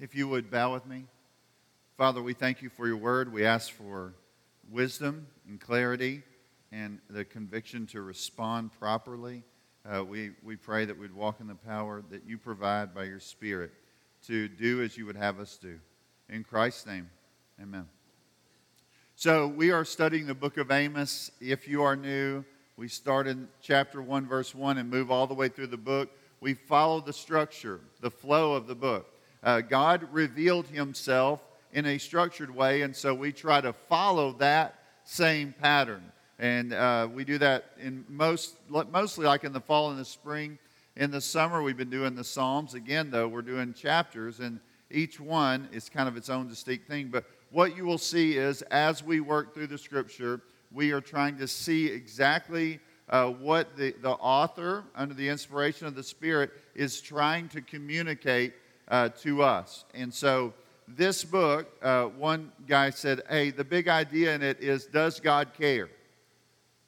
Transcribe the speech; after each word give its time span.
If 0.00 0.14
you 0.14 0.28
would 0.28 0.50
bow 0.50 0.72
with 0.72 0.86
me. 0.86 1.04
Father, 1.98 2.22
we 2.22 2.32
thank 2.32 2.62
you 2.62 2.70
for 2.70 2.86
your 2.86 2.96
word. 2.96 3.30
We 3.30 3.44
ask 3.44 3.70
for 3.70 4.14
wisdom 4.70 5.26
and 5.46 5.60
clarity 5.60 6.22
and 6.72 7.00
the 7.10 7.22
conviction 7.22 7.86
to 7.88 8.00
respond 8.00 8.70
properly. 8.78 9.42
Uh, 9.84 10.02
we, 10.02 10.30
we 10.42 10.56
pray 10.56 10.86
that 10.86 10.98
we'd 10.98 11.12
walk 11.12 11.38
in 11.40 11.46
the 11.46 11.54
power 11.54 12.02
that 12.08 12.24
you 12.24 12.38
provide 12.38 12.94
by 12.94 13.04
your 13.04 13.20
Spirit 13.20 13.72
to 14.26 14.48
do 14.48 14.82
as 14.82 14.96
you 14.96 15.04
would 15.04 15.16
have 15.16 15.38
us 15.38 15.58
do. 15.60 15.78
In 16.30 16.44
Christ's 16.44 16.86
name, 16.86 17.10
amen. 17.60 17.86
So, 19.16 19.48
we 19.48 19.70
are 19.70 19.84
studying 19.84 20.24
the 20.24 20.34
book 20.34 20.56
of 20.56 20.70
Amos. 20.70 21.30
If 21.42 21.68
you 21.68 21.82
are 21.82 21.94
new, 21.94 22.42
we 22.78 22.88
start 22.88 23.26
in 23.26 23.48
chapter 23.60 24.00
1, 24.00 24.26
verse 24.26 24.54
1, 24.54 24.78
and 24.78 24.88
move 24.88 25.10
all 25.10 25.26
the 25.26 25.34
way 25.34 25.48
through 25.48 25.66
the 25.66 25.76
book. 25.76 26.08
We 26.40 26.54
follow 26.54 27.02
the 27.02 27.12
structure, 27.12 27.80
the 28.00 28.10
flow 28.10 28.54
of 28.54 28.66
the 28.66 28.74
book. 28.74 29.09
Uh, 29.42 29.60
God 29.60 30.06
revealed 30.12 30.66
himself 30.66 31.40
in 31.72 31.86
a 31.86 31.98
structured 31.98 32.54
way, 32.54 32.82
and 32.82 32.94
so 32.94 33.14
we 33.14 33.32
try 33.32 33.60
to 33.60 33.72
follow 33.72 34.32
that 34.34 34.74
same 35.04 35.54
pattern. 35.60 36.02
And 36.38 36.72
uh, 36.72 37.08
we 37.12 37.24
do 37.24 37.38
that 37.38 37.72
in 37.78 38.04
most, 38.08 38.56
mostly 38.68 39.26
like 39.26 39.44
in 39.44 39.52
the 39.52 39.60
fall 39.60 39.90
and 39.90 39.98
the 39.98 40.04
spring. 40.04 40.58
In 40.96 41.10
the 41.10 41.20
summer, 41.20 41.62
we've 41.62 41.76
been 41.76 41.90
doing 41.90 42.14
the 42.14 42.24
Psalms. 42.24 42.74
Again, 42.74 43.10
though, 43.10 43.28
we're 43.28 43.42
doing 43.42 43.72
chapters, 43.74 44.40
and 44.40 44.58
each 44.90 45.20
one 45.20 45.68
is 45.72 45.88
kind 45.88 46.08
of 46.08 46.16
its 46.16 46.28
own 46.28 46.48
distinct 46.48 46.88
thing. 46.88 47.08
But 47.08 47.24
what 47.50 47.76
you 47.76 47.84
will 47.84 47.98
see 47.98 48.36
is 48.36 48.62
as 48.62 49.02
we 49.02 49.20
work 49.20 49.54
through 49.54 49.68
the 49.68 49.78
scripture, 49.78 50.40
we 50.72 50.92
are 50.92 51.00
trying 51.00 51.36
to 51.38 51.48
see 51.48 51.86
exactly 51.86 52.80
uh, 53.08 53.28
what 53.28 53.76
the, 53.76 53.94
the 54.02 54.10
author, 54.10 54.84
under 54.94 55.14
the 55.14 55.28
inspiration 55.28 55.86
of 55.86 55.94
the 55.94 56.02
Spirit, 56.02 56.50
is 56.74 57.00
trying 57.00 57.48
to 57.48 57.60
communicate 57.60 58.54
uh, 58.90 59.08
to 59.20 59.42
us. 59.42 59.84
And 59.94 60.12
so, 60.12 60.52
this 60.88 61.22
book, 61.22 61.68
uh, 61.82 62.06
one 62.06 62.50
guy 62.66 62.90
said, 62.90 63.22
Hey, 63.28 63.50
the 63.50 63.64
big 63.64 63.86
idea 63.86 64.34
in 64.34 64.42
it 64.42 64.60
is 64.60 64.86
Does 64.86 65.20
God 65.20 65.54
care? 65.56 65.88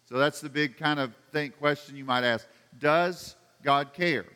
So, 0.09 0.19
that's 0.19 0.41
the 0.41 0.49
big 0.49 0.77
kind 0.77 0.99
of 0.99 1.15
think 1.31 1.59
question 1.59 1.97
you 1.97 2.05
might 2.05 2.25
ask 2.25 2.47
Does 2.79 3.37
God 3.63 3.95
care? 3.95 4.27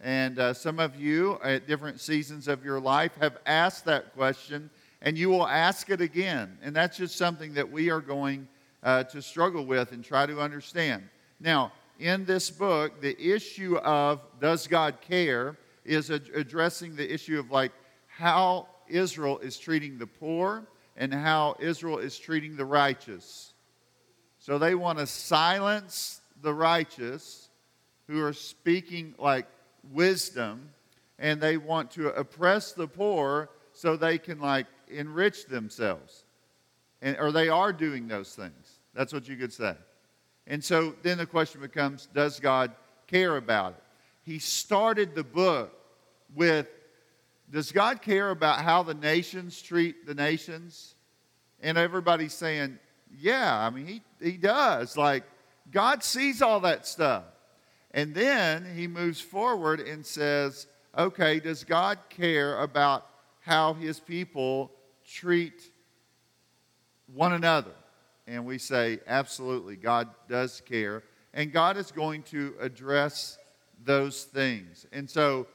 And 0.00 0.38
uh, 0.38 0.54
some 0.54 0.78
of 0.78 0.94
you 0.94 1.40
at 1.42 1.66
different 1.66 2.00
seasons 2.00 2.46
of 2.46 2.64
your 2.64 2.78
life 2.78 3.12
have 3.20 3.38
asked 3.46 3.84
that 3.86 4.14
question, 4.14 4.70
and 5.02 5.18
you 5.18 5.28
will 5.28 5.46
ask 5.46 5.90
it 5.90 6.00
again. 6.00 6.56
And 6.62 6.74
that's 6.74 6.96
just 6.96 7.16
something 7.16 7.52
that 7.54 7.68
we 7.68 7.90
are 7.90 8.00
going 8.00 8.46
uh, 8.84 9.02
to 9.04 9.20
struggle 9.20 9.66
with 9.66 9.90
and 9.90 10.04
try 10.04 10.24
to 10.24 10.40
understand. 10.40 11.02
Now, 11.40 11.72
in 11.98 12.24
this 12.24 12.48
book, 12.48 13.00
the 13.00 13.20
issue 13.20 13.76
of 13.78 14.20
does 14.40 14.68
God 14.68 15.00
care 15.00 15.56
is 15.88 16.10
addressing 16.10 16.94
the 16.94 17.12
issue 17.12 17.38
of 17.38 17.50
like 17.50 17.72
how 18.06 18.68
Israel 18.88 19.38
is 19.38 19.58
treating 19.58 19.98
the 19.98 20.06
poor 20.06 20.66
and 20.96 21.12
how 21.12 21.56
Israel 21.60 21.98
is 21.98 22.18
treating 22.18 22.56
the 22.56 22.64
righteous. 22.64 23.52
So 24.38 24.58
they 24.58 24.74
want 24.74 24.98
to 24.98 25.06
silence 25.06 26.20
the 26.42 26.52
righteous 26.52 27.48
who 28.06 28.22
are 28.22 28.32
speaking 28.32 29.14
like 29.18 29.46
wisdom, 29.92 30.70
and 31.18 31.40
they 31.40 31.56
want 31.56 31.90
to 31.92 32.08
oppress 32.08 32.72
the 32.72 32.86
poor 32.86 33.50
so 33.72 33.96
they 33.96 34.18
can 34.18 34.40
like 34.40 34.66
enrich 34.88 35.46
themselves. 35.46 36.24
And, 37.00 37.16
or 37.18 37.30
they 37.30 37.48
are 37.48 37.72
doing 37.72 38.08
those 38.08 38.34
things. 38.34 38.80
That's 38.94 39.12
what 39.12 39.28
you 39.28 39.36
could 39.36 39.52
say. 39.52 39.74
And 40.46 40.64
so 40.64 40.94
then 41.02 41.18
the 41.18 41.26
question 41.26 41.60
becomes 41.60 42.08
does 42.12 42.40
God 42.40 42.72
care 43.06 43.36
about 43.36 43.72
it? 43.72 43.82
He 44.24 44.38
started 44.38 45.14
the 45.14 45.24
book 45.24 45.77
with 46.34 46.68
Does 47.50 47.72
God 47.72 48.02
care 48.02 48.30
about 48.30 48.60
how 48.60 48.82
the 48.82 48.94
nations 48.94 49.60
treat 49.60 50.06
the 50.06 50.14
nations? 50.14 50.94
And 51.60 51.76
everybody's 51.76 52.34
saying, 52.34 52.78
Yeah, 53.16 53.56
I 53.56 53.70
mean, 53.70 53.86
he, 53.86 54.02
he 54.20 54.36
does. 54.36 54.96
Like, 54.96 55.24
God 55.70 56.02
sees 56.02 56.42
all 56.42 56.60
that 56.60 56.86
stuff. 56.86 57.24
And 57.92 58.14
then 58.14 58.66
he 58.76 58.86
moves 58.86 59.20
forward 59.20 59.80
and 59.80 60.04
says, 60.04 60.66
Okay, 60.96 61.40
does 61.40 61.64
God 61.64 61.98
care 62.10 62.60
about 62.60 63.06
how 63.40 63.74
his 63.74 64.00
people 64.00 64.70
treat 65.06 65.62
one 67.12 67.32
another? 67.32 67.72
And 68.26 68.44
we 68.44 68.58
say, 68.58 69.00
Absolutely, 69.06 69.76
God 69.76 70.08
does 70.28 70.60
care. 70.60 71.02
And 71.34 71.52
God 71.52 71.76
is 71.76 71.90
going 71.92 72.22
to 72.24 72.54
address 72.60 73.38
those 73.84 74.24
things. 74.24 74.86
And 74.92 75.08
so 75.08 75.46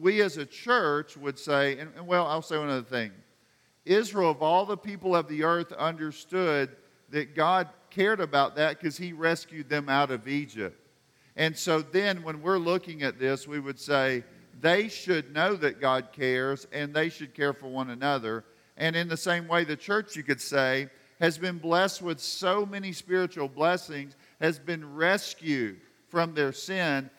we 0.00 0.20
as 0.22 0.36
a 0.36 0.46
church 0.46 1.16
would 1.16 1.38
say, 1.38 1.78
and, 1.78 1.90
and, 1.96 2.06
well, 2.06 2.26
I'll 2.26 2.42
say 2.42 2.58
one 2.58 2.68
other 2.68 2.82
thing. 2.82 3.12
Israel, 3.84 4.30
of 4.30 4.42
all 4.42 4.66
the 4.66 4.76
people 4.76 5.16
of 5.16 5.28
the 5.28 5.44
earth, 5.44 5.72
understood 5.72 6.70
that 7.10 7.34
God 7.34 7.68
cared 7.90 8.20
about 8.20 8.56
that 8.56 8.78
because 8.78 8.96
he 8.96 9.12
rescued 9.12 9.68
them 9.68 9.88
out 9.88 10.10
of 10.10 10.28
Egypt. 10.28 10.78
And 11.36 11.56
so 11.56 11.80
then 11.80 12.22
when 12.22 12.42
we're 12.42 12.58
looking 12.58 13.02
at 13.02 13.18
this, 13.18 13.46
we 13.46 13.60
would 13.60 13.78
say 13.78 14.24
they 14.60 14.88
should 14.88 15.32
know 15.32 15.54
that 15.56 15.80
God 15.80 16.08
cares 16.12 16.66
and 16.72 16.92
they 16.92 17.08
should 17.08 17.32
care 17.32 17.52
for 17.52 17.68
one 17.68 17.90
another. 17.90 18.44
And 18.76 18.96
in 18.96 19.08
the 19.08 19.16
same 19.16 19.48
way, 19.48 19.64
the 19.64 19.76
church, 19.76 20.16
you 20.16 20.22
could 20.22 20.40
say, 20.40 20.88
has 21.20 21.38
been 21.38 21.58
blessed 21.58 22.02
with 22.02 22.20
so 22.20 22.66
many 22.66 22.92
spiritual 22.92 23.48
blessings, 23.48 24.16
has 24.40 24.58
been 24.58 24.94
rescued 24.94 25.80
from 26.08 26.34
their 26.34 26.52
sin 26.52 27.10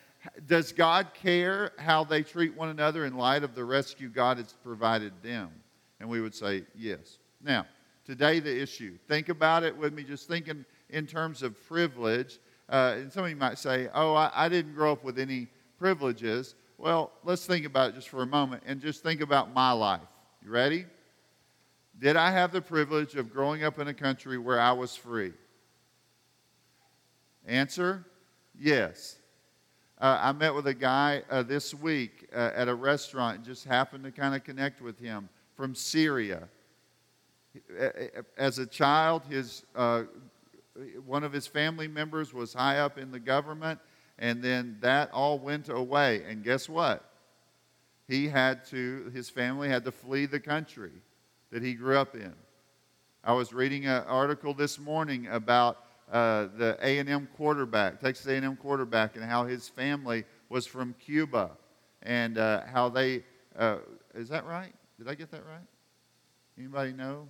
does 0.47 0.71
God 0.71 1.07
care 1.13 1.71
how 1.77 2.03
they 2.03 2.23
treat 2.23 2.55
one 2.55 2.69
another 2.69 3.05
in 3.05 3.15
light 3.15 3.43
of 3.43 3.55
the 3.55 3.63
rescue 3.63 4.09
God 4.09 4.37
has 4.37 4.53
provided 4.63 5.13
them? 5.23 5.49
And 5.99 6.09
we 6.09 6.21
would 6.21 6.35
say 6.35 6.63
yes. 6.75 7.19
Now, 7.41 7.65
today 8.05 8.39
the 8.39 8.61
issue. 8.61 8.97
Think 9.07 9.29
about 9.29 9.63
it 9.63 9.75
with 9.75 9.93
me, 9.93 10.03
just 10.03 10.27
thinking 10.27 10.65
in 10.89 11.05
terms 11.05 11.43
of 11.43 11.55
privilege. 11.67 12.39
Uh, 12.67 12.95
and 12.97 13.11
some 13.11 13.23
of 13.23 13.29
you 13.29 13.35
might 13.35 13.57
say, 13.57 13.89
oh, 13.93 14.13
I, 14.13 14.31
I 14.33 14.49
didn't 14.49 14.75
grow 14.75 14.91
up 14.91 15.03
with 15.03 15.19
any 15.19 15.47
privileges. 15.77 16.55
Well, 16.77 17.11
let's 17.23 17.45
think 17.45 17.65
about 17.65 17.89
it 17.89 17.95
just 17.95 18.09
for 18.09 18.21
a 18.21 18.27
moment 18.27 18.63
and 18.65 18.81
just 18.81 19.03
think 19.03 19.21
about 19.21 19.53
my 19.53 19.71
life. 19.71 20.01
You 20.43 20.51
ready? 20.51 20.85
Did 21.99 22.15
I 22.15 22.31
have 22.31 22.51
the 22.51 22.61
privilege 22.61 23.15
of 23.15 23.33
growing 23.33 23.63
up 23.63 23.79
in 23.79 23.87
a 23.89 23.93
country 23.93 24.37
where 24.37 24.59
I 24.59 24.71
was 24.71 24.95
free? 24.95 25.33
Answer 27.45 28.05
yes. 28.57 29.18
Uh, 29.99 30.17
I 30.21 30.31
met 30.31 30.55
with 30.55 30.65
a 30.67 30.73
guy 30.73 31.23
uh, 31.29 31.43
this 31.43 31.73
week 31.73 32.29
uh, 32.33 32.51
at 32.55 32.69
a 32.69 32.75
restaurant, 32.75 33.43
just 33.43 33.65
happened 33.65 34.05
to 34.05 34.11
kind 34.11 34.33
of 34.33 34.45
connect 34.45 34.81
with 34.81 34.97
him 34.97 35.27
from 35.55 35.75
Syria. 35.75 36.47
As 38.37 38.59
a 38.59 38.65
child, 38.65 39.23
his, 39.29 39.65
uh, 39.75 40.03
one 41.05 41.25
of 41.25 41.33
his 41.33 41.47
family 41.47 41.89
members 41.89 42.33
was 42.33 42.53
high 42.53 42.77
up 42.77 42.97
in 42.97 43.11
the 43.11 43.19
government, 43.19 43.77
and 44.17 44.41
then 44.41 44.77
that 44.79 45.11
all 45.11 45.37
went 45.37 45.67
away. 45.67 46.23
And 46.29 46.45
guess 46.45 46.69
what? 46.69 47.03
He 48.07 48.29
had 48.29 48.63
to, 48.67 49.11
his 49.13 49.29
family 49.29 49.67
had 49.67 49.83
to 49.83 49.91
flee 49.91 50.27
the 50.27 50.39
country 50.39 50.93
that 51.51 51.61
he 51.61 51.73
grew 51.73 51.97
up 51.97 52.15
in. 52.15 52.33
I 53.21 53.33
was 53.33 53.51
reading 53.51 53.85
an 53.85 54.03
article 54.03 54.53
this 54.53 54.79
morning 54.79 55.27
about 55.27 55.83
uh, 56.11 56.47
the 56.57 56.77
A&M 56.81 57.27
quarterback, 57.35 57.99
Texas 57.99 58.27
A&M 58.27 58.55
quarterback, 58.57 59.15
and 59.15 59.23
how 59.23 59.45
his 59.45 59.67
family 59.67 60.23
was 60.49 60.65
from 60.65 60.95
Cuba, 60.99 61.51
and 62.03 62.37
uh, 62.37 62.61
how 62.65 62.89
they 62.89 63.23
uh, 63.57 63.77
is 64.15 64.29
that 64.29 64.45
right? 64.45 64.73
Did 64.97 65.07
I 65.07 65.15
get 65.15 65.31
that 65.31 65.45
right? 65.45 65.67
Anybody 66.57 66.93
know? 66.93 67.27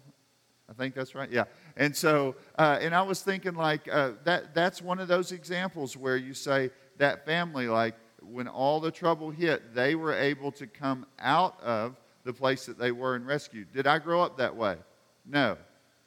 I 0.70 0.74
think 0.74 0.94
that's 0.94 1.16
right. 1.16 1.30
Yeah. 1.32 1.46
And 1.76 1.96
so, 1.96 2.36
uh, 2.58 2.78
and 2.80 2.94
I 2.94 3.02
was 3.02 3.22
thinking 3.22 3.56
like 3.56 3.88
uh, 3.92 4.12
that. 4.24 4.54
That's 4.54 4.82
one 4.82 5.00
of 5.00 5.08
those 5.08 5.32
examples 5.32 5.98
where 5.98 6.18
you 6.18 6.34
say 6.34 6.70
that 6.98 7.26
family, 7.26 7.68
like 7.68 7.96
when 8.22 8.48
all 8.48 8.80
the 8.80 8.92
trouble 8.92 9.32
hit, 9.32 9.74
they 9.74 9.96
were 9.96 10.14
able 10.14 10.52
to 10.54 10.68
come 10.68 11.06
out 11.20 11.60
of 11.62 12.00
the 12.24 12.34
place 12.34 12.66
that 12.68 12.78
they 12.78 12.92
were 12.92 13.16
and 13.16 13.26
rescue. 13.26 13.66
Did 13.74 13.88
I 13.88 13.98
grow 13.98 14.22
up 14.22 14.38
that 14.38 14.56
way? 14.56 14.78
No. 15.26 15.58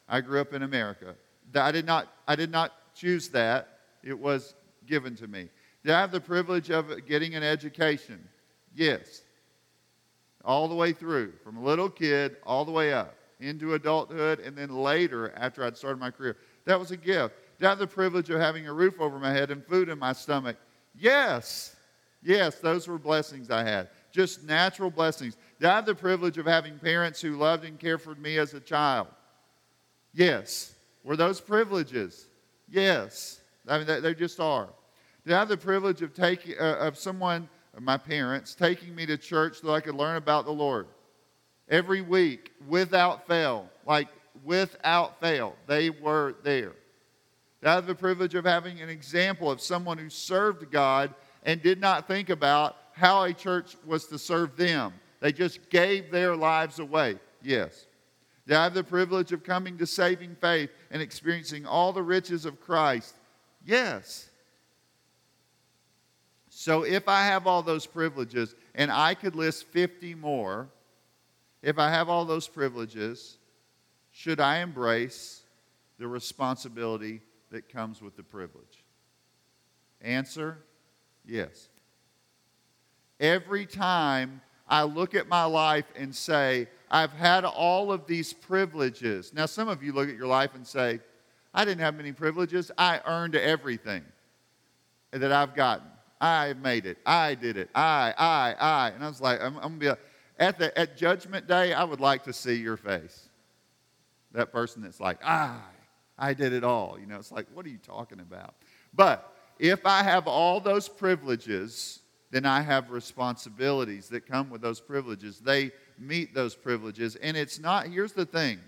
I 0.08 0.20
grew 0.20 0.40
up 0.40 0.52
in 0.52 0.62
America. 0.62 1.14
I 1.56 1.72
did 1.72 1.86
not, 1.86 2.08
I 2.26 2.36
did 2.36 2.50
not 2.50 2.72
choose 2.94 3.28
that. 3.30 3.68
It 4.02 4.18
was 4.18 4.54
given 4.86 5.14
to 5.16 5.28
me. 5.28 5.48
Did 5.84 5.92
I 5.92 6.00
have 6.00 6.12
the 6.12 6.20
privilege 6.20 6.70
of 6.70 7.06
getting 7.06 7.34
an 7.34 7.42
education? 7.42 8.26
Yes. 8.74 9.22
All 10.44 10.68
the 10.68 10.74
way 10.74 10.92
through, 10.92 11.32
from 11.44 11.56
a 11.56 11.62
little 11.62 11.88
kid 11.88 12.36
all 12.44 12.64
the 12.64 12.72
way 12.72 12.92
up 12.92 13.14
into 13.40 13.74
adulthood, 13.74 14.38
and 14.40 14.56
then 14.56 14.70
later 14.70 15.32
after 15.36 15.64
I'd 15.64 15.76
started 15.76 15.98
my 15.98 16.10
career. 16.10 16.36
That 16.64 16.78
was 16.78 16.92
a 16.92 16.96
gift. 16.96 17.34
Did 17.58 17.66
I 17.66 17.70
have 17.70 17.78
the 17.78 17.86
privilege 17.86 18.30
of 18.30 18.40
having 18.40 18.66
a 18.68 18.72
roof 18.72 19.00
over 19.00 19.18
my 19.18 19.32
head 19.32 19.50
and 19.50 19.64
food 19.64 19.88
in 19.88 19.98
my 19.98 20.12
stomach? 20.12 20.56
Yes. 20.96 21.76
Yes, 22.22 22.56
those 22.60 22.86
were 22.86 22.98
blessings 22.98 23.50
I 23.50 23.64
had. 23.64 23.88
Just 24.12 24.44
natural 24.44 24.90
blessings. 24.90 25.36
Did 25.58 25.68
I 25.68 25.76
have 25.76 25.86
the 25.86 25.94
privilege 25.94 26.38
of 26.38 26.46
having 26.46 26.78
parents 26.78 27.20
who 27.20 27.36
loved 27.36 27.64
and 27.64 27.78
cared 27.78 28.02
for 28.02 28.14
me 28.14 28.38
as 28.38 28.54
a 28.54 28.60
child? 28.60 29.08
Yes. 30.14 30.71
Were 31.04 31.16
those 31.16 31.40
privileges? 31.40 32.26
Yes. 32.68 33.40
I 33.68 33.78
mean, 33.78 34.02
they, 34.02 34.14
just 34.14 34.40
are. 34.40 34.68
Did 35.24 35.34
I 35.34 35.38
have 35.38 35.48
the 35.48 35.56
privilege 35.56 36.02
of 36.02 36.14
taking 36.14 36.54
uh, 36.58 36.76
of 36.80 36.98
someone, 36.98 37.48
my 37.78 37.96
parents, 37.96 38.54
taking 38.54 38.94
me 38.94 39.06
to 39.06 39.16
church 39.16 39.60
so 39.60 39.72
I 39.72 39.80
could 39.80 39.94
learn 39.94 40.16
about 40.16 40.44
the 40.44 40.52
Lord? 40.52 40.86
every 41.72 42.02
week 42.02 42.52
without 42.68 43.26
fail, 43.26 43.68
like 43.86 44.08
without 44.44 45.18
fail. 45.20 45.56
They 45.66 45.90
were 45.90 46.34
there. 46.44 46.74
Did 47.60 47.68
I 47.68 47.74
have 47.74 47.86
the 47.86 47.94
privilege 47.94 48.34
of 48.34 48.44
having 48.44 48.80
an 48.80 48.88
example 48.88 49.50
of 49.50 49.60
someone 49.60 49.98
who 49.98 50.10
served 50.10 50.70
God 50.70 51.14
and 51.44 51.62
did 51.62 51.80
not 51.80 52.06
think 52.06 52.28
about 52.28 52.76
how 52.92 53.24
a 53.24 53.32
church 53.32 53.76
was 53.86 54.06
to 54.06 54.18
serve 54.18 54.56
them. 54.56 54.92
They 55.20 55.32
just 55.32 55.70
gave 55.70 56.10
their 56.10 56.36
lives 56.36 56.78
away. 56.78 57.18
Yes. 57.42 57.86
They 58.46 58.54
have 58.54 58.74
the 58.74 58.84
privilege 58.84 59.32
of 59.32 59.44
coming 59.44 59.78
to 59.78 59.86
saving 59.86 60.36
faith 60.40 60.70
and 60.90 61.00
experiencing 61.00 61.64
all 61.64 61.92
the 61.92 62.02
riches 62.02 62.44
of 62.44 62.60
Christ. 62.60 63.14
Yes. 63.64 64.28
So 66.48 66.82
if 66.82 67.08
I 67.08 67.24
have 67.24 67.46
all 67.46 67.62
those 67.62 67.86
privileges, 67.86 68.54
and 68.74 68.90
I 68.90 69.14
could 69.14 69.34
list 69.34 69.66
50 69.68 70.14
more, 70.16 70.68
if 71.62 71.78
I 71.78 71.88
have 71.90 72.08
all 72.08 72.24
those 72.24 72.48
privileges, 72.48 73.38
should 74.10 74.40
I 74.40 74.58
embrace 74.58 75.42
the 75.98 76.08
responsibility 76.08 77.20
that 77.50 77.68
comes 77.68 78.02
with 78.02 78.16
the 78.16 78.22
privilege? 78.22 78.84
Answer 80.00 80.58
yes. 81.24 81.68
Every 83.20 83.66
time 83.66 84.40
I 84.68 84.82
look 84.82 85.14
at 85.14 85.28
my 85.28 85.44
life 85.44 85.86
and 85.94 86.14
say, 86.14 86.68
I've 86.92 87.12
had 87.12 87.46
all 87.46 87.90
of 87.90 88.06
these 88.06 88.34
privileges. 88.34 89.32
Now, 89.32 89.46
some 89.46 89.68
of 89.68 89.82
you 89.82 89.94
look 89.94 90.10
at 90.10 90.14
your 90.14 90.26
life 90.26 90.54
and 90.54 90.66
say, 90.66 91.00
I 91.54 91.64
didn't 91.64 91.80
have 91.80 91.94
many 91.94 92.12
privileges. 92.12 92.70
I 92.76 93.00
earned 93.06 93.34
everything 93.34 94.04
that 95.10 95.32
I've 95.32 95.54
gotten. 95.54 95.86
I 96.20 96.52
made 96.52 96.84
it. 96.84 96.98
I 97.06 97.34
did 97.34 97.56
it. 97.56 97.70
I, 97.74 98.12
I, 98.18 98.54
I. 98.60 98.90
And 98.90 99.02
I 99.02 99.08
was 99.08 99.22
like, 99.22 99.40
I'm, 99.40 99.56
I'm 99.56 99.62
going 99.62 99.72
to 99.72 99.78
be 99.80 99.86
a, 99.86 99.98
at, 100.38 100.58
the, 100.58 100.78
at 100.78 100.98
Judgment 100.98 101.46
Day, 101.46 101.72
I 101.72 101.82
would 101.82 102.00
like 102.00 102.24
to 102.24 102.32
see 102.32 102.54
your 102.54 102.76
face. 102.76 103.28
That 104.32 104.52
person 104.52 104.82
that's 104.82 105.00
like, 105.00 105.18
I, 105.24 105.58
I 106.18 106.34
did 106.34 106.52
it 106.52 106.62
all. 106.62 106.98
You 107.00 107.06
know, 107.06 107.16
it's 107.16 107.32
like, 107.32 107.46
what 107.54 107.64
are 107.64 107.70
you 107.70 107.78
talking 107.78 108.20
about? 108.20 108.54
But 108.92 109.34
if 109.58 109.86
I 109.86 110.02
have 110.02 110.26
all 110.26 110.60
those 110.60 110.88
privileges, 110.88 112.00
then 112.30 112.44
I 112.44 112.60
have 112.60 112.90
responsibilities 112.90 114.08
that 114.08 114.26
come 114.26 114.50
with 114.50 114.60
those 114.60 114.80
privileges. 114.80 115.38
They 115.38 115.70
meet 115.98 116.34
those 116.34 116.54
privileges. 116.54 117.16
And 117.16 117.36
it's 117.36 117.58
not, 117.58 117.86
here's 117.86 118.12
the 118.12 118.26
thing 118.26 118.58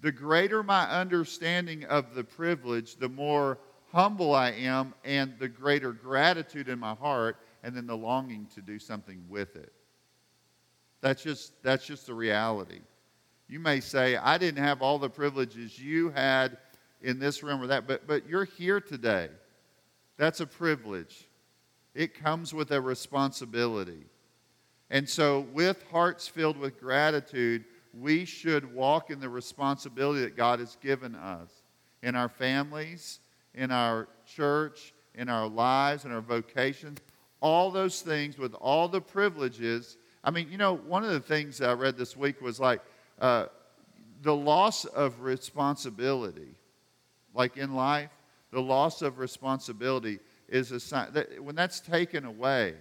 the 0.00 0.12
greater 0.12 0.62
my 0.62 0.88
understanding 0.88 1.84
of 1.84 2.14
the 2.14 2.24
privilege, 2.24 2.96
the 2.96 3.08
more 3.08 3.58
humble 3.92 4.34
I 4.34 4.50
am, 4.52 4.94
and 5.04 5.34
the 5.38 5.48
greater 5.48 5.92
gratitude 5.92 6.68
in 6.68 6.78
my 6.78 6.94
heart, 6.94 7.36
and 7.62 7.76
then 7.76 7.86
the 7.86 7.96
longing 7.96 8.46
to 8.54 8.62
do 8.62 8.78
something 8.78 9.22
with 9.28 9.56
it. 9.56 9.72
That's 11.00 11.22
just, 11.22 11.62
that's 11.62 11.86
just 11.86 12.06
the 12.06 12.14
reality. 12.14 12.80
You 13.48 13.58
may 13.58 13.80
say, 13.80 14.16
I 14.16 14.38
didn't 14.38 14.62
have 14.62 14.80
all 14.80 14.98
the 14.98 15.10
privileges 15.10 15.78
you 15.78 16.10
had 16.10 16.56
in 17.02 17.18
this 17.18 17.42
room 17.42 17.62
or 17.62 17.66
that, 17.66 17.86
but, 17.86 18.06
but 18.06 18.28
you're 18.28 18.44
here 18.44 18.80
today. 18.80 19.28
That's 20.16 20.40
a 20.40 20.46
privilege. 20.46 21.28
It 21.94 22.14
comes 22.14 22.54
with 22.54 22.70
a 22.70 22.80
responsibility. 22.80 24.04
And 24.90 25.08
so, 25.08 25.46
with 25.52 25.84
hearts 25.90 26.26
filled 26.26 26.56
with 26.56 26.80
gratitude, 26.80 27.64
we 27.98 28.24
should 28.24 28.74
walk 28.74 29.10
in 29.10 29.20
the 29.20 29.28
responsibility 29.28 30.22
that 30.22 30.36
God 30.36 30.58
has 30.58 30.76
given 30.76 31.14
us 31.14 31.50
in 32.02 32.14
our 32.14 32.28
families, 32.28 33.20
in 33.54 33.70
our 33.70 34.08
church, 34.26 34.92
in 35.14 35.28
our 35.28 35.48
lives, 35.48 36.04
in 36.04 36.12
our 36.12 36.20
vocations, 36.20 36.98
all 37.40 37.70
those 37.70 38.02
things 38.02 38.38
with 38.38 38.54
all 38.54 38.88
the 38.88 39.00
privileges. 39.00 39.96
I 40.24 40.30
mean, 40.30 40.48
you 40.50 40.58
know, 40.58 40.76
one 40.76 41.04
of 41.04 41.10
the 41.10 41.20
things 41.20 41.60
I 41.60 41.72
read 41.72 41.96
this 41.96 42.16
week 42.16 42.40
was 42.40 42.58
like 42.58 42.80
uh, 43.20 43.46
the 44.22 44.34
loss 44.34 44.84
of 44.84 45.20
responsibility, 45.20 46.54
like 47.34 47.56
in 47.56 47.74
life, 47.74 48.10
the 48.50 48.60
loss 48.60 49.02
of 49.02 49.18
responsibility 49.18 50.18
is 50.48 50.72
a 50.72 50.80
sign 50.80 51.12
that 51.12 51.42
when 51.42 51.54
that's 51.54 51.80
taken 51.80 52.24
away, 52.24 52.74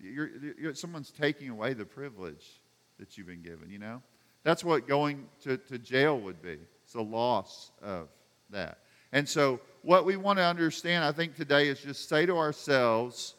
you're, 0.00 0.30
you're, 0.58 0.74
someone's 0.74 1.10
taking 1.10 1.48
away 1.48 1.74
the 1.74 1.84
privilege 1.84 2.60
that 2.98 3.16
you've 3.16 3.26
been 3.26 3.42
given, 3.42 3.70
you 3.70 3.78
know? 3.78 4.02
That's 4.42 4.64
what 4.64 4.88
going 4.88 5.26
to, 5.42 5.56
to 5.56 5.78
jail 5.78 6.18
would 6.20 6.40
be. 6.40 6.58
It's 6.84 6.94
a 6.94 7.00
loss 7.00 7.72
of 7.82 8.08
that. 8.50 8.78
And 9.12 9.28
so, 9.28 9.60
what 9.82 10.04
we 10.04 10.16
want 10.16 10.38
to 10.38 10.44
understand, 10.44 11.04
I 11.04 11.12
think, 11.12 11.34
today 11.34 11.68
is 11.68 11.80
just 11.80 12.08
say 12.08 12.26
to 12.26 12.36
ourselves 12.36 13.34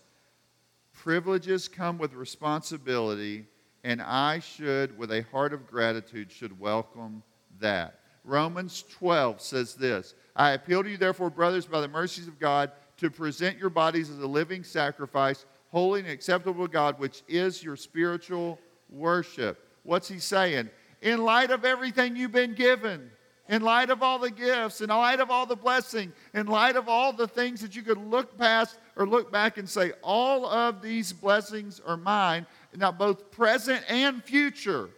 privileges 0.94 1.68
come 1.68 1.98
with 1.98 2.14
responsibility, 2.14 3.46
and 3.84 4.02
I 4.02 4.40
should, 4.40 4.98
with 4.98 5.12
a 5.12 5.24
heart 5.32 5.54
of 5.54 5.68
gratitude, 5.68 6.32
should 6.32 6.60
welcome 6.60 7.24
that. 7.60 8.00
Romans 8.24 8.84
12 8.92 9.42
says 9.42 9.76
this 9.76 10.14
I 10.36 10.52
appeal 10.52 10.84
to 10.84 10.90
you, 10.90 10.98
therefore, 10.98 11.30
brothers, 11.30 11.66
by 11.66 11.82
the 11.82 11.88
mercies 11.88 12.28
of 12.28 12.40
God, 12.40 12.72
to 12.98 13.10
present 13.10 13.58
your 13.58 13.70
bodies 13.70 14.10
as 14.10 14.20
a 14.20 14.28
living 14.28 14.64
sacrifice, 14.64 15.46
holy 15.72 16.02
and 16.02 16.10
acceptable 16.10 16.68
to 16.68 16.72
God, 16.72 17.00
which 17.00 17.24
is 17.28 17.64
your 17.64 17.76
spiritual 17.76 18.60
worship. 18.90 19.68
What's 19.84 20.08
he 20.08 20.20
saying? 20.20 20.70
In 21.02 21.24
light 21.24 21.50
of 21.50 21.66
everything 21.66 22.16
you've 22.16 22.32
been 22.32 22.54
given, 22.54 23.10
in 23.50 23.62
light 23.64 23.90
of 23.90 24.04
all 24.04 24.20
the 24.20 24.30
gifts, 24.30 24.82
in 24.82 24.90
light 24.90 25.20
of 25.20 25.32
all 25.32 25.46
the 25.46 25.56
blessing, 25.56 26.14
in 26.34 26.46
light 26.46 26.76
of 26.76 26.88
all 26.88 27.12
the 27.12 27.28
things 27.28 27.62
that 27.62 27.76
you 27.76 27.82
could 27.82 27.98
look 27.98 28.38
past 28.38 28.78
or 28.96 29.08
look 29.08 29.32
back 29.32 29.58
and 29.58 29.68
say, 29.68 29.92
all 30.04 30.46
of 30.46 30.82
these 30.82 31.12
blessings 31.12 31.82
are 31.86 31.98
mine, 31.98 32.46
now 32.76 32.92
both 32.92 33.32
present 33.32 33.84
and 33.90 34.24
future. 34.24 34.90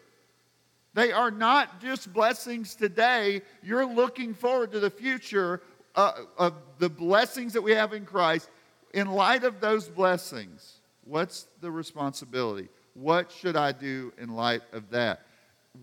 They 0.94 1.12
are 1.12 1.32
not 1.32 1.82
just 1.82 2.14
blessings 2.14 2.76
today. 2.76 3.42
You're 3.64 3.86
looking 3.86 4.34
forward 4.34 4.72
to 4.74 4.80
the 4.80 4.92
future 4.92 5.62
uh, 5.96 6.14
of 6.38 6.54
the 6.78 6.90
blessings 6.90 7.54
that 7.54 7.62
we 7.62 7.72
have 7.72 7.94
in 7.94 8.06
Christ. 8.06 8.50
In 8.94 9.08
light 9.12 9.44
of 9.44 9.60
those 9.60 9.90
blessings, 9.90 10.80
what's 11.04 11.48
the 11.62 11.72
responsibility? 11.72 12.70
What 12.94 13.32
should 13.32 13.56
I 13.56 13.72
do 13.72 14.14
in 14.18 14.36
light 14.36 14.62
of 14.72 14.90
that? 14.92 15.26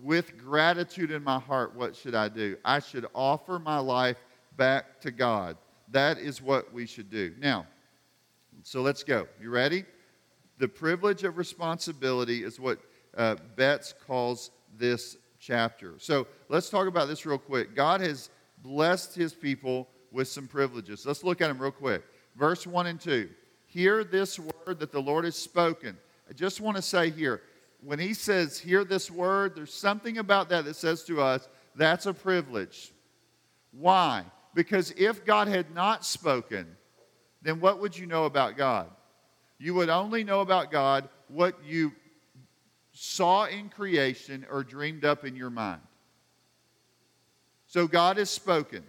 with 0.01 0.37
gratitude 0.37 1.11
in 1.11 1.23
my 1.23 1.39
heart, 1.39 1.75
what 1.75 1.95
should 1.95 2.15
I 2.15 2.29
do? 2.29 2.57
I 2.63 2.79
should 2.79 3.05
offer 3.13 3.59
my 3.59 3.79
life 3.79 4.17
back 4.55 5.01
to 5.01 5.11
God. 5.11 5.57
That 5.89 6.17
is 6.17 6.41
what 6.41 6.73
we 6.73 6.85
should 6.85 7.09
do. 7.09 7.33
Now, 7.39 7.65
so 8.63 8.81
let's 8.81 9.03
go. 9.03 9.27
You 9.41 9.49
ready? 9.49 9.83
The 10.59 10.67
privilege 10.67 11.23
of 11.23 11.37
responsibility 11.37 12.43
is 12.43 12.59
what 12.59 12.79
uh, 13.17 13.35
Betts 13.55 13.93
calls 14.07 14.51
this 14.77 15.17
chapter. 15.39 15.95
So 15.97 16.27
let's 16.47 16.69
talk 16.69 16.87
about 16.87 17.07
this 17.07 17.25
real 17.25 17.37
quick. 17.37 17.75
God 17.75 17.99
has 18.01 18.29
blessed 18.63 19.15
his 19.15 19.33
people 19.33 19.89
with 20.11 20.27
some 20.27 20.47
privileges. 20.47 21.05
Let's 21.05 21.23
look 21.23 21.41
at 21.41 21.47
them 21.47 21.59
real 21.59 21.71
quick. 21.71 22.03
Verse 22.35 22.65
1 22.65 22.87
and 22.87 22.99
2. 22.99 23.29
Hear 23.65 24.03
this 24.03 24.37
word 24.39 24.79
that 24.79 24.91
the 24.91 25.01
Lord 25.01 25.25
has 25.25 25.35
spoken. 25.35 25.97
I 26.29 26.33
just 26.33 26.61
want 26.61 26.77
to 26.77 26.81
say 26.81 27.09
here 27.09 27.41
when 27.83 27.99
he 27.99 28.13
says, 28.13 28.59
Hear 28.59 28.83
this 28.83 29.09
word, 29.09 29.55
there's 29.55 29.73
something 29.73 30.17
about 30.17 30.49
that 30.49 30.65
that 30.65 30.75
says 30.75 31.03
to 31.03 31.21
us, 31.21 31.47
that's 31.75 32.05
a 32.05 32.13
privilege. 32.13 32.91
Why? 33.71 34.25
Because 34.53 34.91
if 34.97 35.25
God 35.25 35.47
had 35.47 35.73
not 35.73 36.05
spoken, 36.05 36.67
then 37.41 37.59
what 37.59 37.79
would 37.79 37.97
you 37.97 38.05
know 38.05 38.25
about 38.25 38.57
God? 38.57 38.89
You 39.57 39.73
would 39.75 39.89
only 39.89 40.23
know 40.23 40.41
about 40.41 40.71
God 40.71 41.07
what 41.27 41.63
you 41.63 41.93
saw 42.93 43.45
in 43.45 43.69
creation 43.69 44.45
or 44.51 44.63
dreamed 44.63 45.05
up 45.05 45.25
in 45.25 45.35
your 45.35 45.49
mind. 45.49 45.81
So 47.67 47.87
God 47.87 48.17
has 48.17 48.29
spoken. 48.29 48.83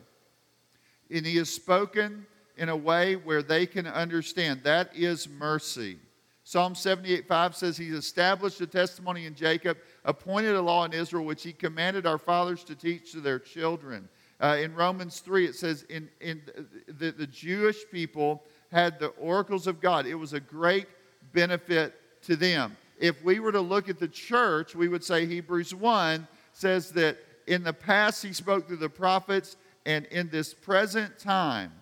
And 1.10 1.24
He 1.24 1.36
has 1.36 1.50
spoken 1.50 2.26
in 2.62 2.68
a 2.68 2.76
way 2.76 3.16
where 3.16 3.42
they 3.42 3.66
can 3.66 3.88
understand. 3.88 4.60
That 4.62 4.94
is 4.94 5.28
mercy. 5.28 5.98
Psalm 6.44 6.76
78 6.76 7.26
5 7.26 7.56
says, 7.56 7.76
He's 7.76 7.92
established 7.92 8.60
a 8.60 8.68
testimony 8.68 9.26
in 9.26 9.34
Jacob, 9.34 9.78
appointed 10.04 10.54
a 10.54 10.62
law 10.62 10.84
in 10.84 10.92
Israel, 10.92 11.24
which 11.24 11.42
He 11.42 11.52
commanded 11.52 12.06
our 12.06 12.18
fathers 12.18 12.62
to 12.64 12.76
teach 12.76 13.10
to 13.12 13.20
their 13.20 13.40
children. 13.40 14.08
Uh, 14.40 14.58
in 14.60 14.76
Romans 14.76 15.18
3, 15.18 15.46
it 15.46 15.56
says, 15.56 15.82
in, 15.88 16.08
in 16.20 16.40
the, 16.86 17.10
the 17.10 17.26
Jewish 17.26 17.78
people 17.90 18.44
had 18.70 19.00
the 19.00 19.08
oracles 19.08 19.66
of 19.66 19.80
God. 19.80 20.06
It 20.06 20.14
was 20.14 20.32
a 20.32 20.40
great 20.40 20.86
benefit 21.32 21.94
to 22.22 22.36
them. 22.36 22.76
If 22.96 23.24
we 23.24 23.40
were 23.40 23.52
to 23.52 23.60
look 23.60 23.88
at 23.88 23.98
the 23.98 24.06
church, 24.06 24.76
we 24.76 24.86
would 24.86 25.02
say 25.02 25.26
Hebrews 25.26 25.74
1 25.74 26.28
says 26.52 26.92
that 26.92 27.18
in 27.48 27.64
the 27.64 27.72
past 27.72 28.22
he 28.22 28.32
spoke 28.32 28.68
through 28.68 28.76
the 28.76 28.88
prophets, 28.88 29.56
and 29.84 30.06
in 30.06 30.28
this 30.28 30.54
present 30.54 31.18
time, 31.18 31.72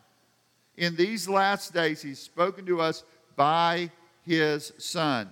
in 0.80 0.96
these 0.96 1.28
last 1.28 1.74
days, 1.74 2.00
he's 2.00 2.18
spoken 2.18 2.64
to 2.64 2.80
us 2.80 3.04
by 3.36 3.90
his 4.22 4.72
Son, 4.78 5.30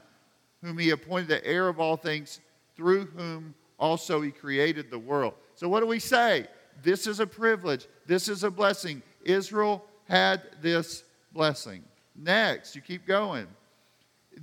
whom 0.62 0.76
he 0.76 0.90
appointed 0.90 1.28
the 1.28 1.44
heir 1.44 1.68
of 1.68 1.80
all 1.80 1.96
things, 1.96 2.40
through 2.76 3.06
whom 3.06 3.54
also 3.78 4.20
he 4.20 4.30
created 4.30 4.90
the 4.90 4.98
world. 4.98 5.32
So, 5.54 5.66
what 5.66 5.80
do 5.80 5.86
we 5.86 6.00
say? 6.00 6.46
This 6.82 7.06
is 7.06 7.18
a 7.18 7.26
privilege. 7.26 7.86
This 8.06 8.28
is 8.28 8.44
a 8.44 8.50
blessing. 8.50 9.02
Israel 9.24 9.86
had 10.06 10.42
this 10.60 11.02
blessing. 11.32 11.82
Next, 12.14 12.76
you 12.76 12.82
keep 12.82 13.06
going. 13.06 13.46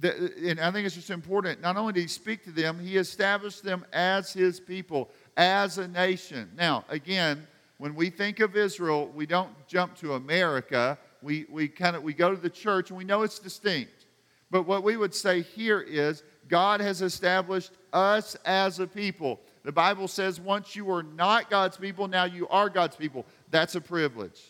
and 0.01 0.59
I 0.59 0.71
think 0.71 0.87
it's 0.87 0.95
just 0.95 1.11
important. 1.11 1.61
Not 1.61 1.77
only 1.77 1.93
did 1.93 2.01
he 2.01 2.07
speak 2.07 2.43
to 2.45 2.51
them, 2.51 2.79
he 2.79 2.97
established 2.97 3.63
them 3.63 3.85
as 3.93 4.33
his 4.33 4.59
people, 4.59 5.11
as 5.37 5.77
a 5.77 5.87
nation. 5.87 6.49
Now, 6.57 6.83
again, 6.89 7.45
when 7.77 7.95
we 7.95 8.09
think 8.09 8.39
of 8.39 8.55
Israel, 8.55 9.11
we 9.13 9.25
don't 9.25 9.51
jump 9.67 9.95
to 9.97 10.13
America. 10.13 10.97
We, 11.21 11.45
we 11.49 11.67
kind 11.67 11.95
of 11.95 12.03
we 12.03 12.13
go 12.13 12.33
to 12.33 12.39
the 12.39 12.49
church 12.49 12.89
and 12.89 12.97
we 12.97 13.03
know 13.03 13.23
it's 13.23 13.39
distinct. 13.39 14.05
But 14.51 14.63
what 14.63 14.83
we 14.83 14.95
would 14.95 15.13
say 15.13 15.41
here 15.41 15.81
is 15.81 16.23
God 16.47 16.79
has 16.79 17.01
established 17.01 17.71
us 17.91 18.35
as 18.45 18.79
a 18.79 18.87
people. 18.87 19.41
The 19.63 19.71
Bible 19.71 20.07
says 20.07 20.39
once 20.39 20.75
you 20.75 20.85
were 20.85 21.03
not 21.03 21.49
God's 21.49 21.77
people, 21.77 22.07
now 22.07 22.25
you 22.25 22.47
are 22.49 22.69
God's 22.69 22.95
people. 22.95 23.25
That's 23.49 23.75
a 23.75 23.81
privilege. 23.81 24.41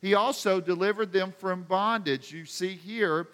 He 0.00 0.14
also 0.14 0.60
delivered 0.60 1.12
them 1.12 1.32
from 1.36 1.62
bondage. 1.64 2.32
You 2.32 2.44
see 2.44 2.74
here, 2.74 3.28